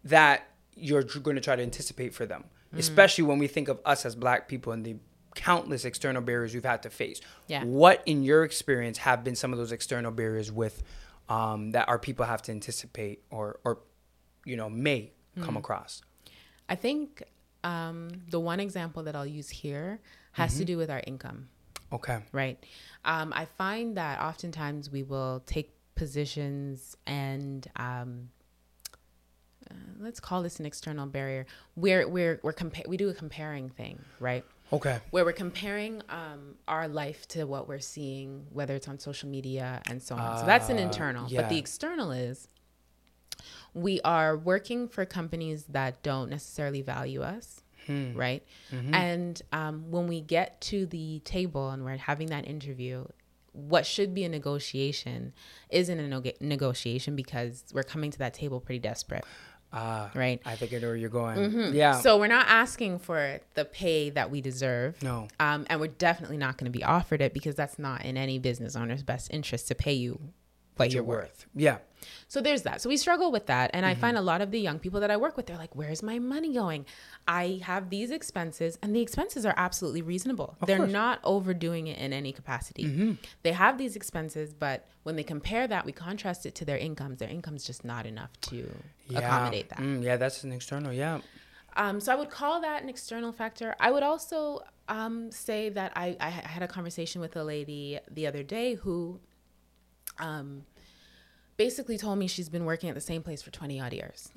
[0.05, 2.79] That you're going to try to anticipate for them, Mm.
[2.79, 4.97] especially when we think of us as black people in the
[5.35, 7.21] countless external barriers we've had to face.
[7.47, 7.65] Yeah.
[7.65, 10.83] What, in your experience, have been some of those external barriers with
[11.29, 13.79] um, that our people have to anticipate or, or
[14.45, 15.45] you know, may Mm.
[15.45, 16.03] come across?
[16.69, 17.23] I think
[17.63, 20.01] um, the one example that I'll use here
[20.33, 20.59] has Mm-hmm.
[20.59, 21.49] to do with our income.
[21.93, 22.19] Okay.
[22.33, 22.59] right?
[23.05, 28.31] Um, I find that oftentimes we will take positions and um,
[29.71, 31.47] uh, let's call this an external barrier.
[31.77, 34.45] We're we're we're compa- we do a comparing thing, right?
[34.73, 34.99] Okay.
[35.11, 39.83] Where we're comparing um, our life to what we're seeing, whether it's on social media
[39.89, 40.39] and so on.
[40.39, 41.41] so that's an Ah, internal, yeah.
[41.43, 42.49] but the external is
[43.75, 48.15] we are working for companies that don't necessarily value us Hmm.
[48.15, 48.95] right Mm-hmm.
[48.95, 53.07] and um, when we get to the table and we're having that interview
[53.53, 55.33] what should be a negotiation
[55.71, 59.25] isn't a neg- negotiation because we're coming to that table pretty desperate
[59.73, 61.75] Ah, right I think I know where you're going.
[61.75, 62.01] Yeah.
[62.01, 65.29] so we're not asking for the pay that we deserve No.
[65.39, 68.39] um, and we're definitely not going to be offered it because that's not in any
[68.39, 70.19] business owner's best interest to pay you
[70.81, 71.79] what you're worth Yeah.
[72.29, 72.81] So there's that.
[72.81, 73.71] So we struggle with that.
[73.75, 74.01] And I Mm-hmm.
[74.01, 76.19] find a lot of the young people that I work with, they're like, where's my
[76.19, 76.87] money going?
[77.29, 80.57] I have these expenses, and the expenses are absolutely reasonable.
[80.65, 80.87] they're course.
[80.87, 80.93] Mm-hmm.
[80.93, 83.17] not overdoing it in any capacity.
[83.43, 87.19] They have these expenses, but when they compare that, we contrast it to their incomes.
[87.19, 88.59] Their income's just not enough to
[89.09, 89.19] Yeah.
[89.19, 89.79] accommodate that.
[89.81, 90.93] Mm, yeah, that's an external.
[90.93, 91.21] Yeah.
[91.77, 93.75] Um, so I would call that an external factor.
[93.79, 98.27] I would also um, say that I, I had a conversation with a lady the
[98.27, 99.21] other day who
[100.21, 100.63] um,
[101.57, 104.31] basically told me she's been working at the same place for 20 odd years.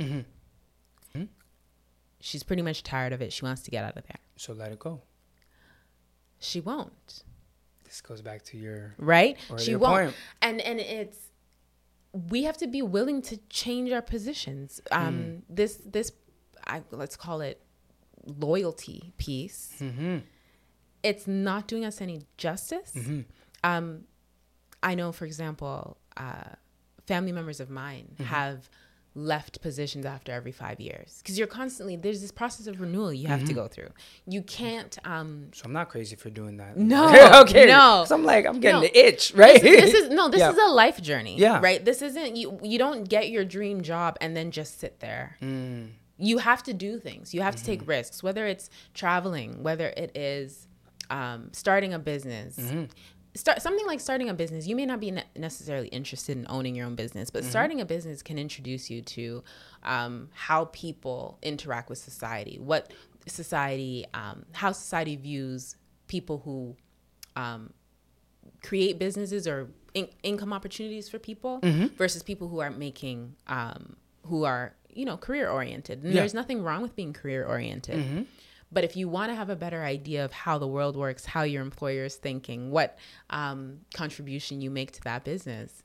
[2.20, 3.34] She's pretty much tired of it.
[3.34, 4.18] She wants to get out of there.
[4.38, 5.02] So let it go.
[6.40, 7.24] She won't,
[7.84, 9.38] This goes back to your right?
[9.60, 10.04] She your won't.
[10.06, 10.16] point.
[10.42, 11.18] And and it's
[12.30, 14.80] we have to be willing to change our positions.
[14.92, 15.36] Um, Hmm.
[15.50, 16.12] This this
[16.66, 17.62] I, let's call it
[18.26, 19.74] loyalty piece.
[19.82, 20.20] Mm-hmm.
[21.04, 22.94] It's not doing us any justice.
[22.96, 23.22] Mm-hmm.
[23.66, 24.06] Um,
[24.84, 26.50] I know, for example, uh,
[27.08, 28.24] family members of mine Mm-hmm.
[28.26, 28.70] have
[29.16, 33.28] left positions after every five years because you're constantly there's this process of renewal you
[33.28, 33.48] have Mm-hmm.
[33.50, 33.90] to go through.
[34.26, 34.98] You can't.
[35.06, 36.76] Um, So I'm not crazy for doing that.
[36.78, 37.68] No, okay.
[37.68, 38.02] no.
[38.02, 38.88] 'Cause I'm like I'm getting No.
[38.88, 39.62] the itch, right?
[39.62, 40.52] this is no this Yeah.
[40.52, 41.60] is a life journey Yeah.
[41.62, 45.38] right this isn't you you don't get your dream job and then just sit there
[45.44, 45.90] Mm.
[46.18, 47.72] you have to do things you have to Mm-hmm.
[47.82, 48.66] take risks whether it's
[48.96, 50.68] traveling whether it is
[51.12, 52.86] um, starting a business Mm-hmm.
[53.36, 56.76] Start something like starting a business you may not be ne- necessarily interested in owning
[56.76, 57.40] your own business Mm-hmm.
[57.40, 59.44] but starting a business can introduce you to
[59.84, 62.92] um, how people interact with society what
[63.28, 65.76] society um, how society views
[66.08, 66.76] people who
[67.36, 67.72] um,
[68.62, 71.88] create businesses or in- income opportunities for people Mm-hmm.
[71.96, 76.20] versus people who are making um, who are you know career oriented and Yeah.
[76.22, 78.28] there's nothing wrong with being career oriented
[78.74, 81.44] But if you want to have a better idea of how the world works, how
[81.44, 82.98] your employer is thinking, what
[83.30, 85.84] um, contribution you make to that business,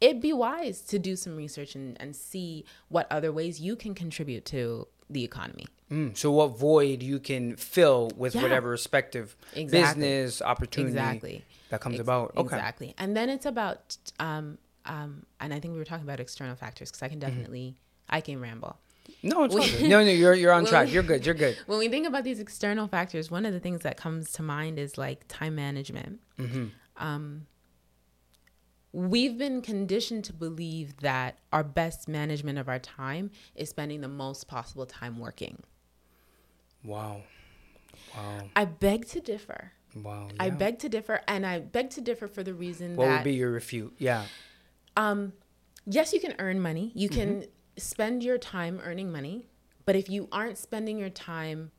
[0.00, 3.94] it'd be wise to do some research and, and see what other ways you can
[3.94, 5.66] contribute to the economy.
[5.90, 8.42] Mm, so what void you can fill with Yeah.
[8.42, 10.02] whatever respective Exactly.
[10.02, 11.44] business opportunity Exactly.
[11.70, 12.32] that comes Ex- about.
[12.36, 12.56] Okay.
[12.56, 12.94] Exactly.
[12.98, 16.90] And then it's about, um, um, and I think we were talking about external factors
[16.90, 17.12] because I Mm-hmm.
[17.20, 17.76] can definitely,
[18.10, 18.76] I can ramble.
[19.22, 20.86] No, it's We- no, no, you're you're on track.
[20.88, 21.24] we- You're good.
[21.26, 21.56] You're good.
[21.66, 24.78] When we think about these external factors, one of the things that comes to mind
[24.78, 26.20] is like time management.
[26.38, 26.66] Mm-hmm.
[26.96, 27.46] Um,
[28.92, 34.08] we've been conditioned to believe that our best management of our time is spending the
[34.08, 35.62] most possible time working.
[36.84, 37.22] Wow.
[38.16, 38.42] Wow.
[38.54, 39.72] I beg to differ.
[39.94, 40.28] Wow.
[40.38, 43.16] I beg to differ, and I beg to differ for the reason What that What
[43.18, 43.94] would be your refute?
[43.98, 44.24] Yeah.
[44.96, 45.32] um,
[45.86, 46.92] yes, you can earn money.
[46.94, 47.50] You can Mm-hmm.
[47.76, 49.46] Spend your time earning money.
[49.84, 51.70] But if you aren't spending your time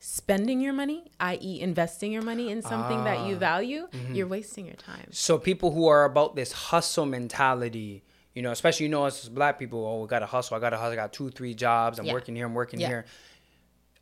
[0.00, 3.26] spending your money, i.e., investing your money in something that Ah.
[3.26, 4.14] you value, Mm-hmm.
[4.14, 5.06] you're wasting your time.
[5.10, 9.30] So people who are about this hustle mentality, you know, especially you know us as
[9.30, 10.56] black people, oh, we gotta hustle.
[10.58, 10.92] I gotta hustle.
[10.92, 11.98] I got two, three jobs.
[11.98, 12.12] I'm Yeah.
[12.12, 12.44] working here.
[12.44, 12.88] I'm working Yeah.
[12.88, 13.04] here.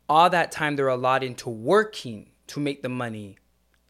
[0.09, 3.37] All that time they're allotting to working to make the money.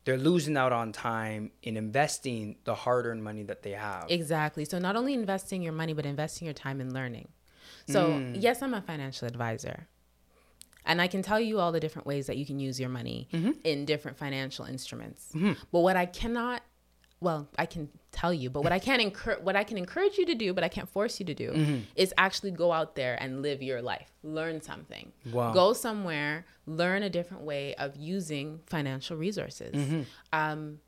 [0.06, 4.06] They're losing out on time in investing the hard-earned money that they have.
[4.10, 4.66] Exactly.
[4.66, 7.30] So not only investing your money, but investing your time in learning.
[7.88, 8.42] So Mm.
[8.42, 9.88] yes, I'm a financial advisor.
[10.86, 13.28] And I can tell you all the different ways that you can use your money
[13.32, 13.52] Mm-hmm.
[13.64, 15.30] in different financial instruments.
[15.72, 16.62] But what I cannot
[17.22, 20.26] well, I can tell you, but what I can encourage what I can encourage you
[20.26, 21.78] to do, but I can't force you to do, Mm-hmm.
[21.96, 24.12] is actually go out there and live your life.
[24.24, 25.14] Learn something.
[25.32, 25.54] Wow.
[25.54, 29.74] Go somewhere, learn a different way of using financial resources.
[29.74, 30.02] Mm-hmm.
[30.34, 30.80] Um,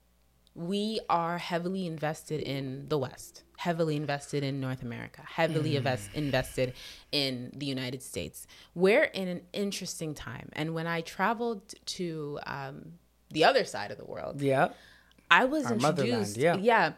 [0.55, 6.73] we are heavily invested in the West, heavily invested in North America, heavily invest, invested
[7.11, 8.47] in the United States.
[8.73, 10.49] We're in an interesting time.
[10.53, 12.93] And when I traveled to um,
[13.29, 14.69] the other side of the world, yeah.
[15.31, 16.37] I was Our motherland, introduced.
[16.37, 16.55] yeah.
[16.57, 16.93] yeah.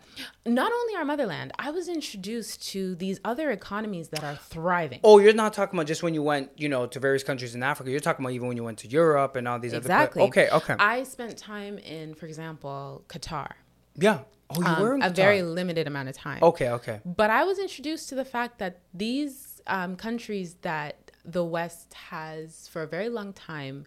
[0.46, 5.00] Not only our motherland, I was introduced to these other economies that are thriving.
[5.04, 7.64] Oh, you're not talking about just when you went, you know, to various countries in
[7.64, 7.90] Africa.
[7.90, 10.22] You're talking about even when you went to Europe and all these exactly.
[10.22, 10.28] other.
[10.30, 10.50] Okay.
[10.50, 10.76] Okay.
[10.78, 13.52] I spent time in, for example, Qatar.
[13.96, 14.20] yeah.
[14.50, 15.08] Oh, you Um, were in Qatar.
[15.08, 16.40] a very limited amount of time.
[16.42, 16.70] Okay.
[16.70, 17.02] Okay.
[17.06, 22.68] But I was introduced to the fact that these um, countries that the West has
[22.70, 23.86] for a very long time,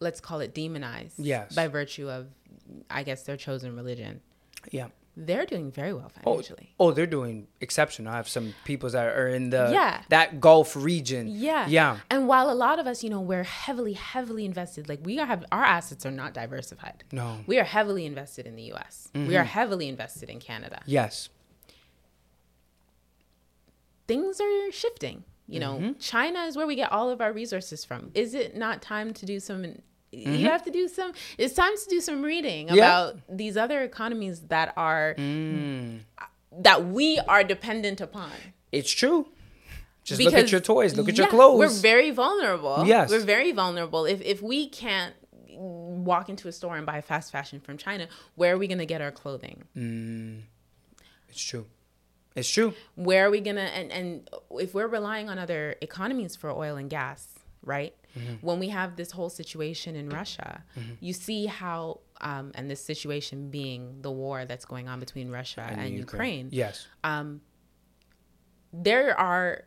[0.00, 1.54] let's call it demonized, Yes.
[1.54, 2.26] by virtue of,
[2.90, 4.20] I guess, their chosen religion,
[4.70, 4.88] Yeah.
[5.16, 6.74] they're doing very well Oh, financially.
[6.80, 8.12] oh, they're doing exceptional.
[8.12, 10.02] I have some people that are in the Yeah.
[10.08, 11.28] that Gulf region.
[11.28, 11.66] Yeah.
[11.68, 11.98] Yeah.
[12.10, 15.44] And while a lot of us, you know, we're heavily, heavily invested, like we have
[15.52, 17.04] our assets are not diversified.
[17.12, 17.22] No.
[17.22, 17.42] Mm-hmm.
[17.46, 19.08] We are heavily invested in the US.
[19.14, 20.82] We are heavily invested in Canada.
[20.86, 21.28] Yes.
[24.06, 25.24] things are shifting.
[25.46, 25.98] You know, Mm-hmm.
[25.98, 28.10] China is where we get all of our resources from.
[28.14, 29.76] Is it not time to do some?
[30.16, 30.34] Mm-hmm.
[30.34, 31.12] You have to do some.
[31.38, 32.74] It's time to do some reading Yeah.
[32.74, 36.00] about these other economies that are Mm.
[36.58, 38.30] that we are dependent upon.
[38.72, 39.28] It's true.
[40.04, 40.94] Just look at your toys.
[40.96, 41.58] Look at your clothes.
[41.58, 42.84] We're very vulnerable.
[42.86, 43.10] Yes.
[43.10, 44.04] we're very vulnerable.
[44.04, 45.14] If if we can't
[45.48, 48.86] walk into a store and buy fast fashion from China, where are we going to
[48.86, 49.64] get our clothing?
[51.28, 51.66] it's true.
[52.36, 52.74] It's true.
[52.96, 56.90] where are we gonna and and if we're relying on other economies for oil and
[56.90, 57.28] gas
[57.62, 58.46] right Mm-hmm.
[58.46, 60.62] when we have this whole situation in russia
[61.00, 65.62] you see how um, and this situation being the war that's going on between russia
[65.68, 66.86] and, the ukraine, Yes.
[68.72, 69.64] there are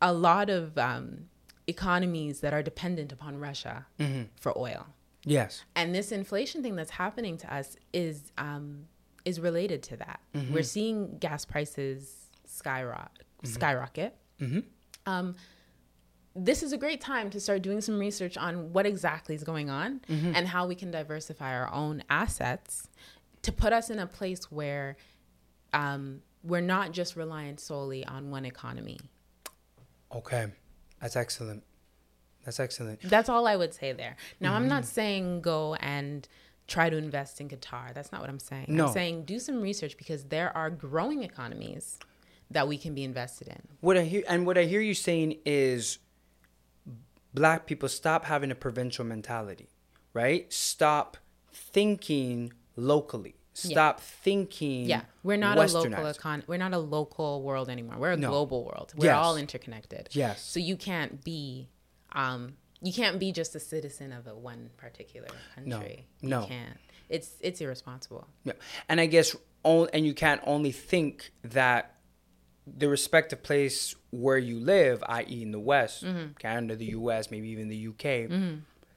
[0.00, 1.26] a lot of um,
[1.66, 4.22] economies that are dependent upon russia Mm-hmm.
[4.40, 4.86] for oil
[5.24, 5.64] Yes.
[5.74, 8.84] and this inflation thing that's happening to us is um,
[9.24, 10.20] is related to that.
[10.34, 10.54] Mm-hmm.
[10.54, 13.26] We're seeing gas prices skyrocket.
[13.42, 13.52] Mm-hmm.
[13.52, 14.16] Skyrocket.
[15.04, 15.34] Um,
[16.36, 19.70] this is a great time to start doing some research on what exactly is going
[19.70, 20.32] on Mm-hmm.
[20.34, 22.88] and how we can diversify our own assets
[23.42, 24.96] to put us in a place where
[25.72, 28.98] um, we're not just reliant solely on one economy.
[30.12, 30.46] Okay.
[31.00, 31.62] That's excellent.
[32.44, 33.00] That's excellent.
[33.02, 34.16] That's all I would say there.
[34.40, 34.68] Now, I'm Mm-hmm.
[34.70, 36.26] not saying go and
[36.66, 37.94] try to invest in Qatar.
[37.94, 38.66] That's not what I'm saying.
[38.68, 38.86] No.
[38.86, 41.98] I'm saying do some research because there are growing economies
[42.50, 43.60] that we can be invested in.
[43.80, 45.98] What I hear and what I hear you saying is
[47.38, 49.68] black people stop having a provincial mentality,
[50.12, 50.52] right?
[50.52, 51.16] Stop
[51.52, 53.34] thinking locally.
[53.54, 56.42] Stop thinking Yeah, we're not a local econ.
[56.46, 57.96] We're not a local world anymore.
[57.98, 58.28] We're a No.
[58.30, 58.92] global world.
[58.96, 59.16] We're Yes.
[59.16, 60.08] all interconnected.
[60.12, 60.42] Yes.
[60.42, 61.68] So you can't be,
[62.12, 66.06] um, you can't be just a citizen of a one particular country.
[66.22, 66.42] No.
[66.42, 66.78] you can't.
[67.08, 68.28] It's it's irresponsible.
[68.44, 68.52] Yeah.
[68.88, 69.34] And I guess
[69.64, 71.96] on, and you can't only think that
[72.66, 76.32] the respective place where you live, i.e., in the West, Mm-hmm.
[76.38, 78.28] Canada, the U.S., maybe even the U.K.,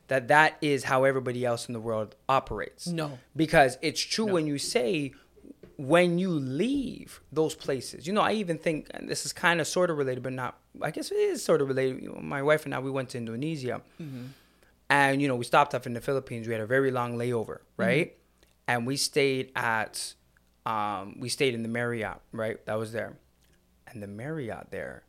[0.08, 2.88] that that is how everybody else in the world operates.
[2.88, 3.20] No.
[3.36, 5.14] Because it's true when you say
[5.78, 8.06] when you leave those places.
[8.06, 10.58] You know, I even think and this is kind of sort of related, but not.
[10.82, 12.04] I guess it is sort of related.
[12.04, 13.82] You know, my wife and I we went to Indonesia,
[14.90, 16.46] and you know we stopped off in the Philippines.
[16.48, 18.16] We had a very long layover, right?
[18.68, 20.14] And we stayed at,
[20.66, 22.64] um, we stayed in the Marriott, right?
[22.66, 23.18] That was there,
[23.92, 25.04] and the Marriott there.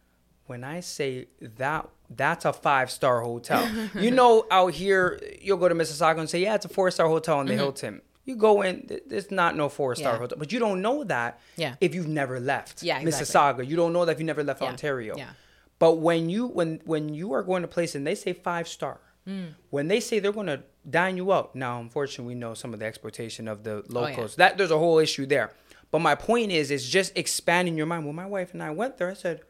[0.47, 3.69] When I say that, that's a five star hotel.
[3.95, 7.09] you know, out here you'll go to Mississauga and say, yeah, it's a four star
[7.09, 8.03] hotel in the Hilton.
[8.25, 10.19] You go in, there's not no four star Yeah.
[10.19, 11.75] hotel, but you don't know that Yeah.
[11.81, 13.25] if you've never left Yeah, exactly.
[13.65, 13.69] Mississauga.
[13.69, 14.69] You don't know that if you never left Yeah.
[14.69, 15.17] Ontario.
[15.17, 15.31] Yeah.
[15.79, 19.01] But when you when when you are going to place and they say five star,
[19.27, 19.55] Mm.
[19.71, 22.81] when they say they're going to dine you out, now unfortunately we know some of
[22.81, 24.01] the exploitation of the Oh, yeah.
[24.01, 24.35] locals.
[24.37, 25.53] That there's a whole issue there.
[25.93, 28.07] But my point is, is just expanding your mind.
[28.07, 29.43] When my wife and I went there, I said,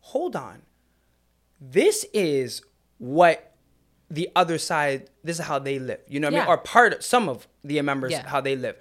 [0.00, 0.62] "Hold on,
[1.60, 2.62] this is
[2.98, 3.54] what
[4.10, 5.08] the other side.
[5.22, 6.00] This is how they live.
[6.08, 6.46] You know what I mean?
[6.48, 6.52] Yeah.
[6.52, 8.26] Or part of some of the members Yeah.
[8.26, 8.76] how they live.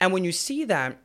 [0.00, 0.98] And when you see that,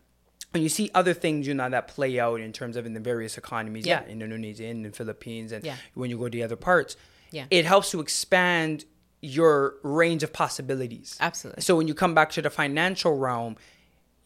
[0.53, 2.99] and you see other things, you know, that play out in terms of in the
[2.99, 4.11] various economies, yeah, Yeah.
[4.11, 5.75] in Indonesia, in the Philippines, and Yeah.
[5.93, 6.95] when you go to the other parts,
[7.31, 7.45] Yeah.
[7.51, 8.85] it helps to expand
[9.21, 11.17] your range of possibilities.
[11.19, 11.61] Absolutely.
[11.61, 13.57] So when you come back to the financial realm,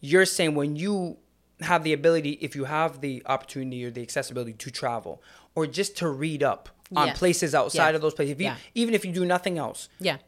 [0.00, 1.18] you're saying when you
[1.60, 5.22] have the ability, if you have the opportunity or the accessibility to travel,
[5.54, 8.56] or just to read up on places outside of those places, if you, Yeah.
[8.74, 10.18] even if you do nothing else, Yeah.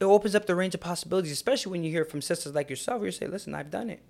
[0.00, 2.98] it opens up the range of possibilities, especially when you hear from sisters like yourself,
[3.00, 4.02] where you say, listen, I've done it.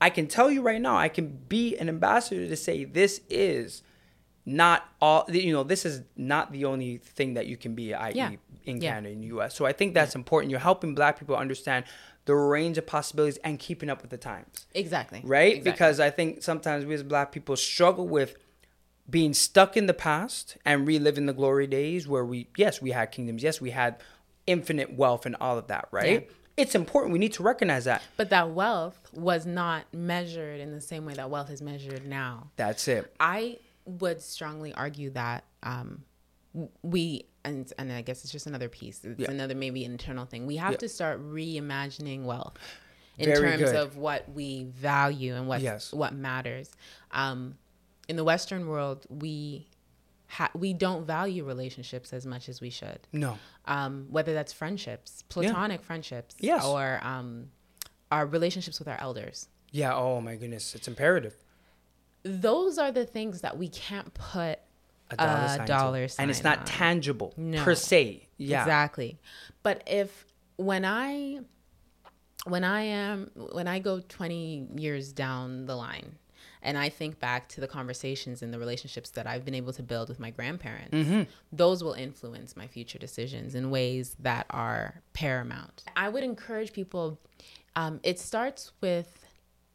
[0.00, 3.82] I can tell you right now, I can be an ambassador to say this is
[4.46, 8.12] not all, you know, this is not the only thing that you can be, i.e.,
[8.14, 8.30] Yeah.
[8.64, 8.94] in Yeah.
[8.94, 9.54] Canada and US.
[9.54, 10.50] So I think that's important.
[10.50, 11.84] You're helping black people understand
[12.30, 15.20] the range of possibilities and keeping up with the times Exactly.
[15.24, 15.56] right?
[15.56, 15.72] Exactly.
[15.72, 18.36] Because I think sometimes we as black people struggle with
[19.08, 23.06] being stuck in the past and reliving the glory days where we, yes, we had
[23.06, 23.96] kingdoms, yes, we had
[24.46, 26.22] infinite wealth and all of that, right?
[26.22, 26.34] Yeah.
[26.56, 27.12] It's important.
[27.12, 28.00] We need to recognize that.
[28.16, 32.50] But that wealth was not measured in the same way that wealth is measured now.
[32.54, 33.12] That's it.
[33.18, 36.04] I would strongly argue that um,
[36.82, 39.04] we and and I guess it's just another piece.
[39.04, 39.30] It's Yeah.
[39.30, 40.46] another maybe internal thing.
[40.46, 40.78] We have Yeah.
[40.78, 42.56] to start reimagining wealth
[43.18, 43.76] in Very terms good.
[43.76, 45.92] of what we value and what Yes.
[45.92, 46.70] what matters.
[47.10, 47.58] Um,
[48.08, 49.68] in the Western world, we
[50.26, 53.00] ha- we don't value relationships as much as we should.
[53.12, 53.38] No.
[53.66, 56.64] Um, whether that's friendships, platonic friendships, Yes.
[56.64, 57.50] or um,
[58.10, 59.48] our relationships with our elders.
[59.70, 59.94] Yeah.
[59.94, 60.74] Oh my goodness.
[60.74, 61.36] It's imperative.
[62.22, 64.58] Those are the things that we can't put
[65.10, 65.66] A dollar A sign.
[65.66, 66.64] dollar And it's not on.
[66.66, 67.62] tangible No.
[67.64, 68.28] per se.
[68.36, 68.62] Yeah.
[68.62, 69.18] Exactly.
[69.62, 70.24] But if
[70.56, 71.40] when I
[72.46, 76.16] when I am when I go 20 years down the line
[76.62, 79.82] and I think back to the conversations and the relationships that I've been able to
[79.82, 81.22] build with my grandparents, Mm-hmm.
[81.52, 85.84] those will influence my future decisions in ways that are paramount.
[85.96, 87.18] I would encourage people
[87.76, 89.19] um, it starts with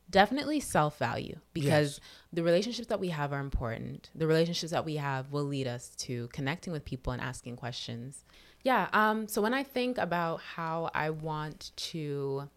[0.10, 1.99] definitely self value because Yes.
[2.34, 4.10] the relationships that we have are important.
[4.16, 8.24] The relationships that we have will lead us to connecting with people and asking questions.
[8.64, 8.88] Yeah.
[8.93, 12.49] Um, so when I think about how I want to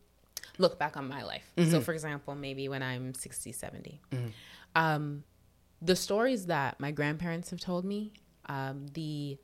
[0.58, 4.00] look back on my life, so for example, maybe when I'm 60, 70,
[4.74, 5.24] um,
[5.80, 8.12] the stories that my grandparents have told me,
[8.46, 9.38] um, the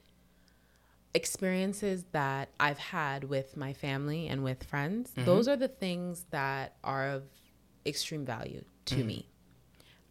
[1.15, 6.75] experiences that I've had with my family and with friends, those are the things that
[6.83, 7.23] are of
[7.87, 9.28] extreme value to me.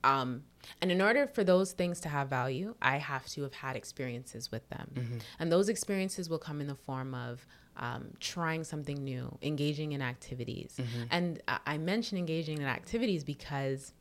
[0.03, 0.43] Um,
[0.81, 4.51] and in order for those things to have value, I have to have had experiences
[4.51, 5.21] with them.
[5.39, 7.45] And those experiences will come in the form of
[7.77, 10.77] um, trying something new, engaging in activities.
[11.09, 13.93] And I, I mention engaging in activities because,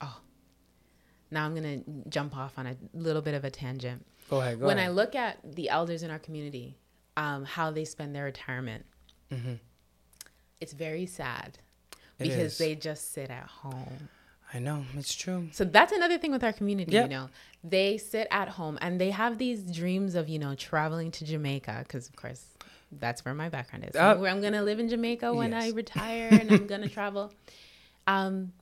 [0.00, 0.20] oh,
[1.30, 4.60] now I'm going to jump off on a little bit of a tangent Go ahead.
[4.60, 6.78] Go when I look at the elders in our community,
[7.16, 8.86] um, how they spend their retirement,
[10.60, 11.58] it's very sad
[12.20, 12.58] It because is.
[12.58, 14.08] they just sit at home.
[14.52, 14.84] I know.
[14.96, 15.48] It's true.
[15.52, 17.02] So that's another thing with our community, Yeah.
[17.04, 17.28] you know.
[17.62, 21.84] They sit at home and they have these dreams of, you know, traveling to Jamaica
[21.86, 22.44] because, of course,
[22.90, 23.94] that's where my background is.
[23.94, 26.88] Uh, where I'm going to live in Jamaica when I retire and I'm going to
[26.88, 27.32] travel.
[28.08, 28.52] Um,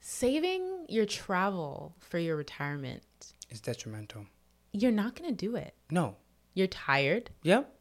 [0.00, 3.02] saving your travel for your retirement,
[3.50, 4.26] is detrimental.
[4.72, 5.74] you're not going to do it.
[5.90, 6.16] No.
[6.54, 7.30] You're tired.
[7.44, 7.72] Yep.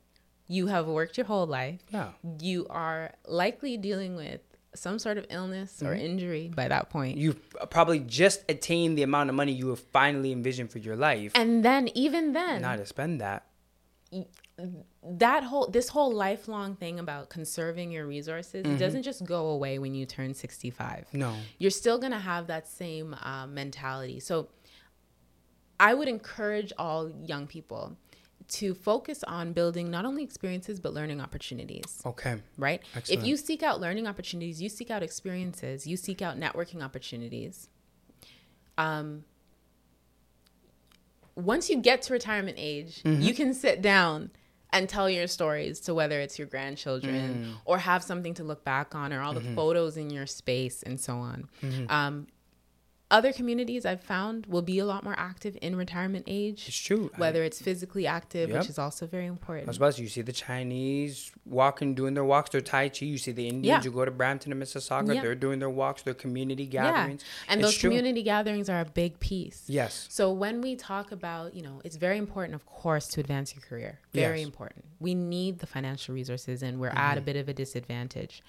[0.48, 1.82] You have worked your whole life.
[1.90, 2.10] Yeah.
[2.40, 4.42] You are likely dealing with
[4.74, 7.18] some sort of illness or injury by that point.
[7.18, 11.32] You've probably just attained the amount of money you have finally envisioned for your life.
[11.36, 13.46] and then even then, Not to spend that.
[15.04, 18.76] that whole this whole lifelong thing about conserving your resources Mm-hmm.
[18.76, 21.34] it doesn't just go away when you turn 65 No.
[21.58, 24.50] you're still going to have that same uh, mentality so
[25.80, 27.98] i would encourage all young people
[28.52, 32.02] to focus on building not only experiences but learning opportunities.
[32.06, 32.36] Okay.
[32.58, 32.82] Right?
[32.96, 33.22] Excellent.
[33.22, 37.70] If you seek out learning opportunities, you seek out experiences, you seek out networking opportunities.
[38.78, 39.24] Um
[41.36, 43.22] once you get to retirement age, Mm-hmm.
[43.22, 44.32] you can sit down
[44.74, 47.54] and tell your stories to whether it's your grandchildren Mm.
[47.66, 49.50] or have something to look back on or all Mm-hmm.
[49.50, 51.50] the photos in your space and so on.
[51.90, 52.28] Um,
[53.12, 56.64] other communities I've found will be a lot more active in retirement age.
[56.68, 57.12] It's true.
[57.14, 58.60] I- Whether it's physically active, Yep.
[58.62, 59.76] which is also very I was important.
[59.78, 60.02] about to.
[60.02, 63.06] You see the Chinese walking, doing their walks, their Tai Chi.
[63.06, 63.82] You see the Indians Yeah.
[63.82, 65.14] who go to Brampton and Mississauga.
[65.14, 65.22] Yeah.
[65.22, 67.22] They're doing their walks, their community gatherings.
[67.24, 67.52] Yeah.
[67.52, 67.90] And It's those true.
[67.90, 69.64] community gatherings are a big piece.
[69.68, 70.08] Yes.
[70.10, 73.62] So when we talk about, you know, it's very important, of course, to advance your
[73.62, 74.00] career.
[74.14, 74.46] Very Yes.
[74.48, 74.86] important.
[75.00, 77.18] We need the financial resources, and we're at Mm-hmm.
[77.18, 78.42] a bit of a disadvantage.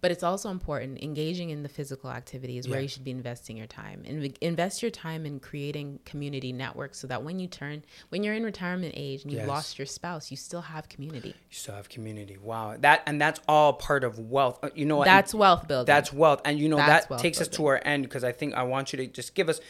[0.00, 2.82] But it's also important engaging in the physical activities where Yeah.
[2.82, 4.02] you should be investing your time.
[4.06, 8.34] And invest your time in creating community networks so that when you turn, when you're
[8.34, 9.48] in retirement age and you've Yes.
[9.48, 11.28] lost your spouse, you still have community.
[11.28, 12.36] You still have community.
[12.36, 12.76] Wow.
[12.78, 14.58] That and that's all part of wealth.
[14.62, 15.06] Uh, You know what?
[15.06, 15.86] That's wealth building.
[15.86, 16.40] That's wealth.
[16.44, 18.92] And you know That's that takes us to our end because I think I want
[18.92, 19.60] you to just give us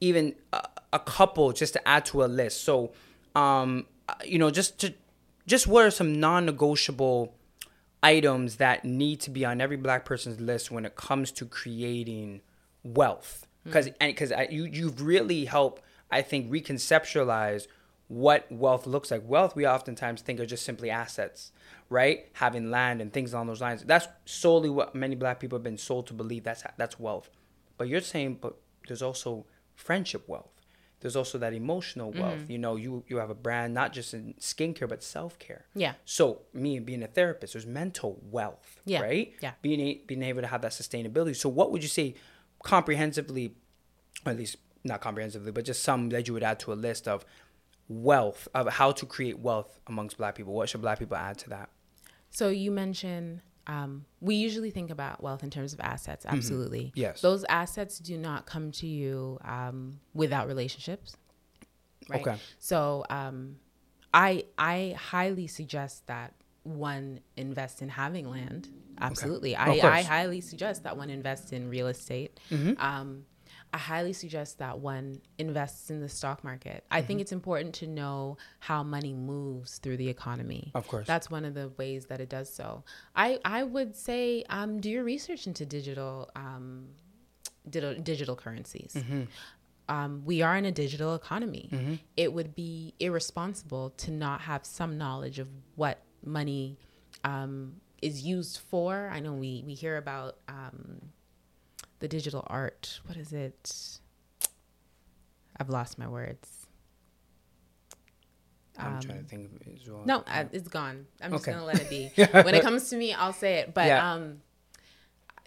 [0.00, 2.62] even a, a couple just to add to a list.
[2.64, 2.92] So,
[3.34, 4.92] um, uh, you know, just to
[5.46, 7.34] just what are some non-negotiable
[8.02, 12.40] items that need to be on every black person's list when it comes to creating
[12.82, 13.46] wealth?
[13.62, 13.68] Hmm.
[13.68, 17.66] Because and because you you've really helped I think reconceptualize
[18.08, 19.22] what wealth looks like.
[19.26, 21.52] Wealth we oftentimes think are just simply assets,
[21.88, 22.26] right?
[22.34, 23.82] Having land and things along those lines.
[23.84, 26.44] That's solely what many black people have been sold to believe.
[26.44, 27.30] That's that's wealth.
[27.78, 30.61] But you're saying, but there's also friendship wealth.
[31.02, 32.38] There's also that emotional wealth.
[32.38, 32.52] Mm-hmm.
[32.52, 35.66] You know, you you have a brand not just in skincare but self care.
[35.74, 35.94] Yeah.
[36.04, 38.80] So me being a therapist, there's mental wealth.
[38.84, 39.02] Yeah.
[39.02, 39.34] Right.
[39.40, 39.52] Yeah.
[39.60, 41.36] Being a, being able to have that sustainability.
[41.36, 42.14] So what would you say,
[42.62, 43.56] comprehensively,
[44.24, 47.06] or at least not comprehensively, but just some that you would add to a list
[47.08, 47.24] of
[47.88, 50.54] wealth of how to create wealth amongst Black people?
[50.54, 51.68] What should Black people add to that?
[52.30, 56.26] So you mentioned um, we usually think about wealth in terms of assets.
[56.26, 56.86] Absolutely.
[56.86, 57.00] Mm-hmm.
[57.00, 57.20] Yes.
[57.20, 61.16] Those assets do not come to you um, without relationships.
[62.08, 62.20] Right.
[62.20, 62.36] Okay.
[62.58, 63.56] So um,
[64.12, 66.34] I I highly suggest that
[66.64, 68.68] one invest in having land.
[69.00, 69.54] Absolutely.
[69.54, 69.76] Of I, I.
[69.76, 70.08] Mm-hmm.
[70.08, 72.38] highly suggest that one invests in real estate.
[72.78, 73.24] Um,
[73.72, 76.84] I highly suggest that one invests in the stock market.
[76.90, 77.06] I Mm-hmm.
[77.06, 80.72] think it's important to know how money moves through the economy.
[80.74, 81.06] Of course.
[81.06, 82.84] That's one of the ways that it does so.
[83.16, 86.88] I, I would say um, do your research into digital um,
[87.68, 88.94] digital, digital currencies.
[88.96, 89.22] Mm-hmm.
[89.88, 91.98] Um, we are in a digital economy.
[92.16, 96.78] It would be irresponsible to not have some knowledge of what money
[97.24, 99.10] um, is used for.
[99.12, 101.00] I know we, we hear about um,
[102.02, 103.00] the digital art.
[103.06, 104.00] What is it?
[105.56, 106.66] I've lost my words.
[108.76, 110.02] I'm Um, trying to think of it as well.
[110.04, 111.06] No, I, it's gone.
[111.20, 112.08] I'm just gonna let it be.
[112.32, 113.72] when it comes to me, I'll say it.
[113.72, 114.12] But Yeah.
[114.14, 114.40] um,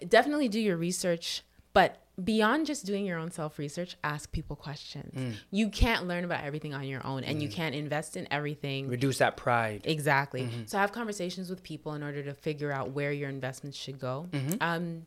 [0.08, 1.42] definitely do your research.
[1.74, 5.14] But beyond just doing your own self research, ask people questions.
[5.14, 5.34] Mm.
[5.50, 8.88] You can't learn about everything on your own, and you can't invest in everything.
[8.88, 9.82] Reduce that pride.
[9.84, 10.44] Exactly.
[10.44, 10.62] Mm-hmm.
[10.66, 14.28] So have conversations with people in order to figure out where your investments should go.
[14.30, 14.54] Mm-hmm.
[14.62, 15.06] Um,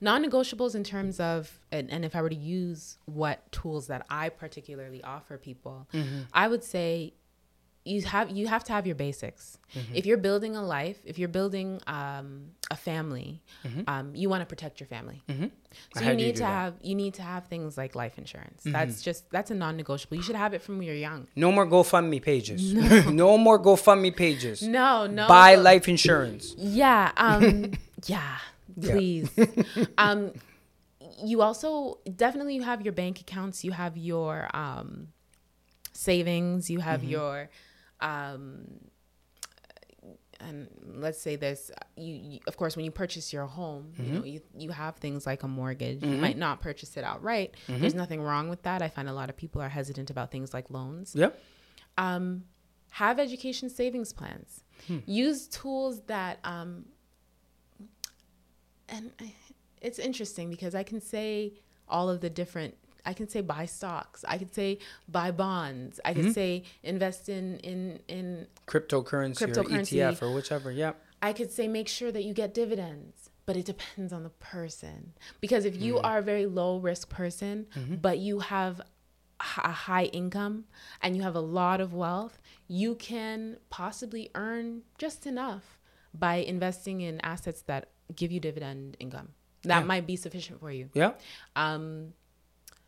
[0.00, 4.28] non-negotiables in terms of and, and if I were to use what tools that I
[4.28, 6.22] particularly offer people, Mm-hmm.
[6.32, 7.14] I would say
[7.84, 9.58] you have you have to have your basics.
[9.76, 9.94] Mm-hmm.
[9.94, 13.42] If you're building a life, if you're building um, a family,
[13.86, 15.22] um, you want to protect your family.
[15.28, 16.04] So Mm-hmm.
[16.04, 16.46] How you do you need to that?
[16.46, 16.54] Mm-hmm.
[16.64, 18.62] have you need to have things like life insurance.
[18.64, 20.16] That's just that's a non-negotiable.
[20.16, 21.26] You should have it from when you're young.
[21.36, 22.72] No more GoFundMe pages.
[22.72, 24.62] No, more GoFundMe pages.
[24.62, 25.26] No, no.
[25.28, 26.54] Buy life insurance.
[26.56, 27.10] Yeah.
[27.16, 27.72] Um,
[28.06, 28.38] yeah.
[28.80, 29.30] Please.
[29.98, 30.32] um,
[31.22, 33.64] you also definitely you have your bank accounts.
[33.64, 35.08] You have your um,
[35.92, 36.70] savings.
[36.70, 37.50] You have your
[38.00, 38.66] um,
[40.40, 44.24] and let's say this you, you of course when you purchase your home you know
[44.24, 48.20] you, you have things like a mortgage you might not purchase it outright there's nothing
[48.20, 51.14] wrong with that i find a lot of people are hesitant about things like loans
[51.14, 51.38] Yep.
[51.98, 52.44] um,
[52.90, 54.62] have education savings plans.
[55.06, 56.84] Use tools that, um,
[58.94, 59.34] and I-
[59.80, 61.52] it's interesting because I can say
[61.88, 62.74] all of the different.
[63.04, 64.24] I can say buy stocks.
[64.26, 64.78] I could say
[65.08, 66.00] buy bonds.
[66.04, 66.32] I could mm-hmm.
[66.32, 68.46] say invest in in in.
[68.66, 70.70] Cryptocurrency, or ETF or whichever.
[70.72, 71.00] Yep.
[71.20, 75.12] I could say make sure that you get dividends, but it depends on the person.
[75.40, 76.04] Because if you mm.
[76.04, 77.96] are a very low risk person, mm-hmm.
[77.96, 78.80] but you have
[79.40, 80.64] a high income
[81.02, 85.78] and you have a lot of wealth, you can possibly earn just enough
[86.12, 89.28] by investing in assets that give you dividend income.
[89.62, 89.84] That Yeah.
[89.84, 90.90] might be sufficient for you.
[90.94, 91.12] Yeah.
[91.56, 92.12] Um,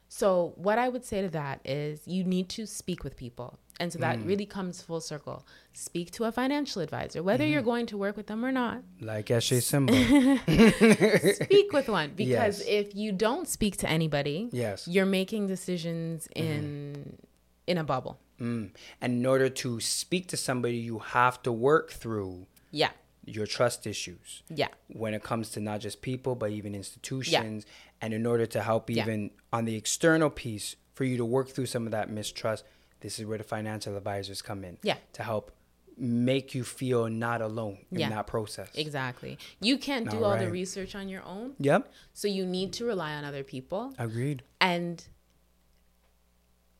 [0.08, 3.58] so what I would say to that is you need to speak with people.
[3.78, 5.46] And so that really comes full circle.
[5.74, 8.82] Speak to a financial advisor, whether you're going to work with them or not.
[9.02, 9.92] Like Eshe Simba.
[11.44, 12.66] speak with one because Yes.
[12.66, 14.88] if you don't speak to anybody, Yes.
[14.88, 17.18] you're making decisions in
[17.66, 18.18] in a bubble.
[18.40, 18.70] Mm.
[19.00, 22.90] And in order to speak to somebody, you have to work through Yeah.
[23.26, 24.68] Your trust issues Yeah.
[24.88, 27.66] when it comes to not just people, but even institutions.
[28.00, 29.02] And in order to help Yeah.
[29.02, 32.64] even on the external piece, for you to work through some of that mistrust,
[33.00, 34.78] this is where the financial advisors come in.
[34.82, 34.96] Yeah.
[35.14, 35.52] To help
[35.98, 38.10] make you feel not alone in Yeah.
[38.10, 38.70] that process.
[38.74, 39.38] Exactly.
[39.60, 41.54] You can't do All all the research on your own.
[41.58, 41.92] Yep.
[42.14, 43.94] So you need to rely on other people.
[43.98, 44.42] Agreed.
[44.60, 45.04] And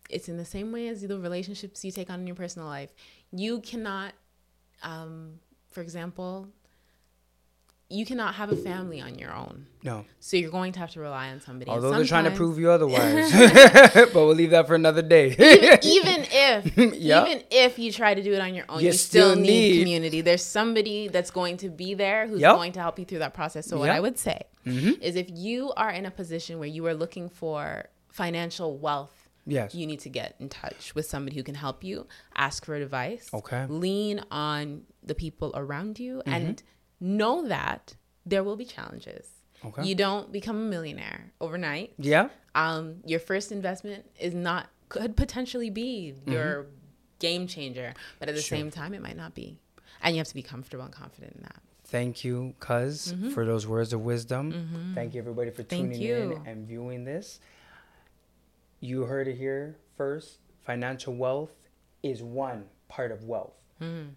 [0.09, 2.93] it's in the same way as the relationships you take on in your personal life.
[3.33, 4.13] You cannot,
[4.83, 5.41] um,
[5.77, 6.49] for example,
[7.91, 9.67] you cannot have a family on your own.
[9.85, 10.07] No.
[10.21, 11.71] So you're going to have to rely on somebody.
[11.71, 13.31] Although they're trying to prove you otherwise.
[13.95, 15.27] but we'll leave that for another day.
[15.83, 17.27] even if Yeah.
[17.27, 19.49] even if you try to do it on your own, You you, still, still need,
[19.73, 20.23] need- community.
[20.23, 22.55] There's somebody that's going to be there who's Yep.
[22.55, 23.67] going to help you through that process.
[23.67, 23.93] So what Yep.
[23.93, 23.99] Mm-hmm.
[23.99, 24.39] I would say
[25.09, 29.16] is if you are in a position where you are looking for financial wealth,
[29.47, 29.75] Yes.
[29.75, 33.29] you need to get in touch with somebody who can help you, ask for advice,
[33.33, 33.67] Okay.
[33.69, 36.33] lean on the people around you Mm-hmm.
[36.33, 36.63] and
[37.01, 37.95] know that
[38.25, 39.29] there will be challenges.
[39.65, 39.85] Okay.
[39.85, 42.29] You don't become a millionaire overnight yeah.
[42.55, 46.67] um, your first investment is not could potentially be your
[47.19, 48.47] game changer, but at the Mm-hmm.
[48.49, 48.59] Sure.
[48.59, 49.59] same time, it might not be,
[50.03, 51.61] and you have to be comfortable and confident in that.
[51.85, 54.93] Thank you, Cuz, for those words of wisdom.
[54.95, 57.39] Thank you, everybody, for tuning in and viewing this.
[58.81, 60.39] You heard it here first.
[60.65, 61.53] Financial wealth
[62.03, 63.55] is one part of wealth.
[63.79, 64.09] Hmm.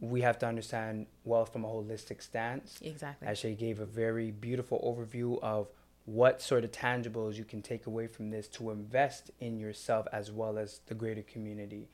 [0.00, 2.78] We have to understand wealth from a holistic stance.
[2.82, 3.26] Exactly.
[3.28, 5.68] Eshe gave a very beautiful overview of
[6.04, 10.30] what sort of tangibles you can take away from this to invest in yourself as
[10.30, 11.88] well as the greater community.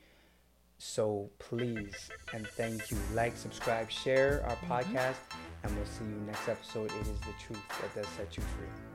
[0.77, 2.97] So please and thank you.
[3.13, 4.97] Like, subscribe, share our mm-hmm.
[4.97, 5.15] podcast,
[5.63, 6.91] and we'll see you next episode.
[6.91, 8.92] It is the truth that does set you free.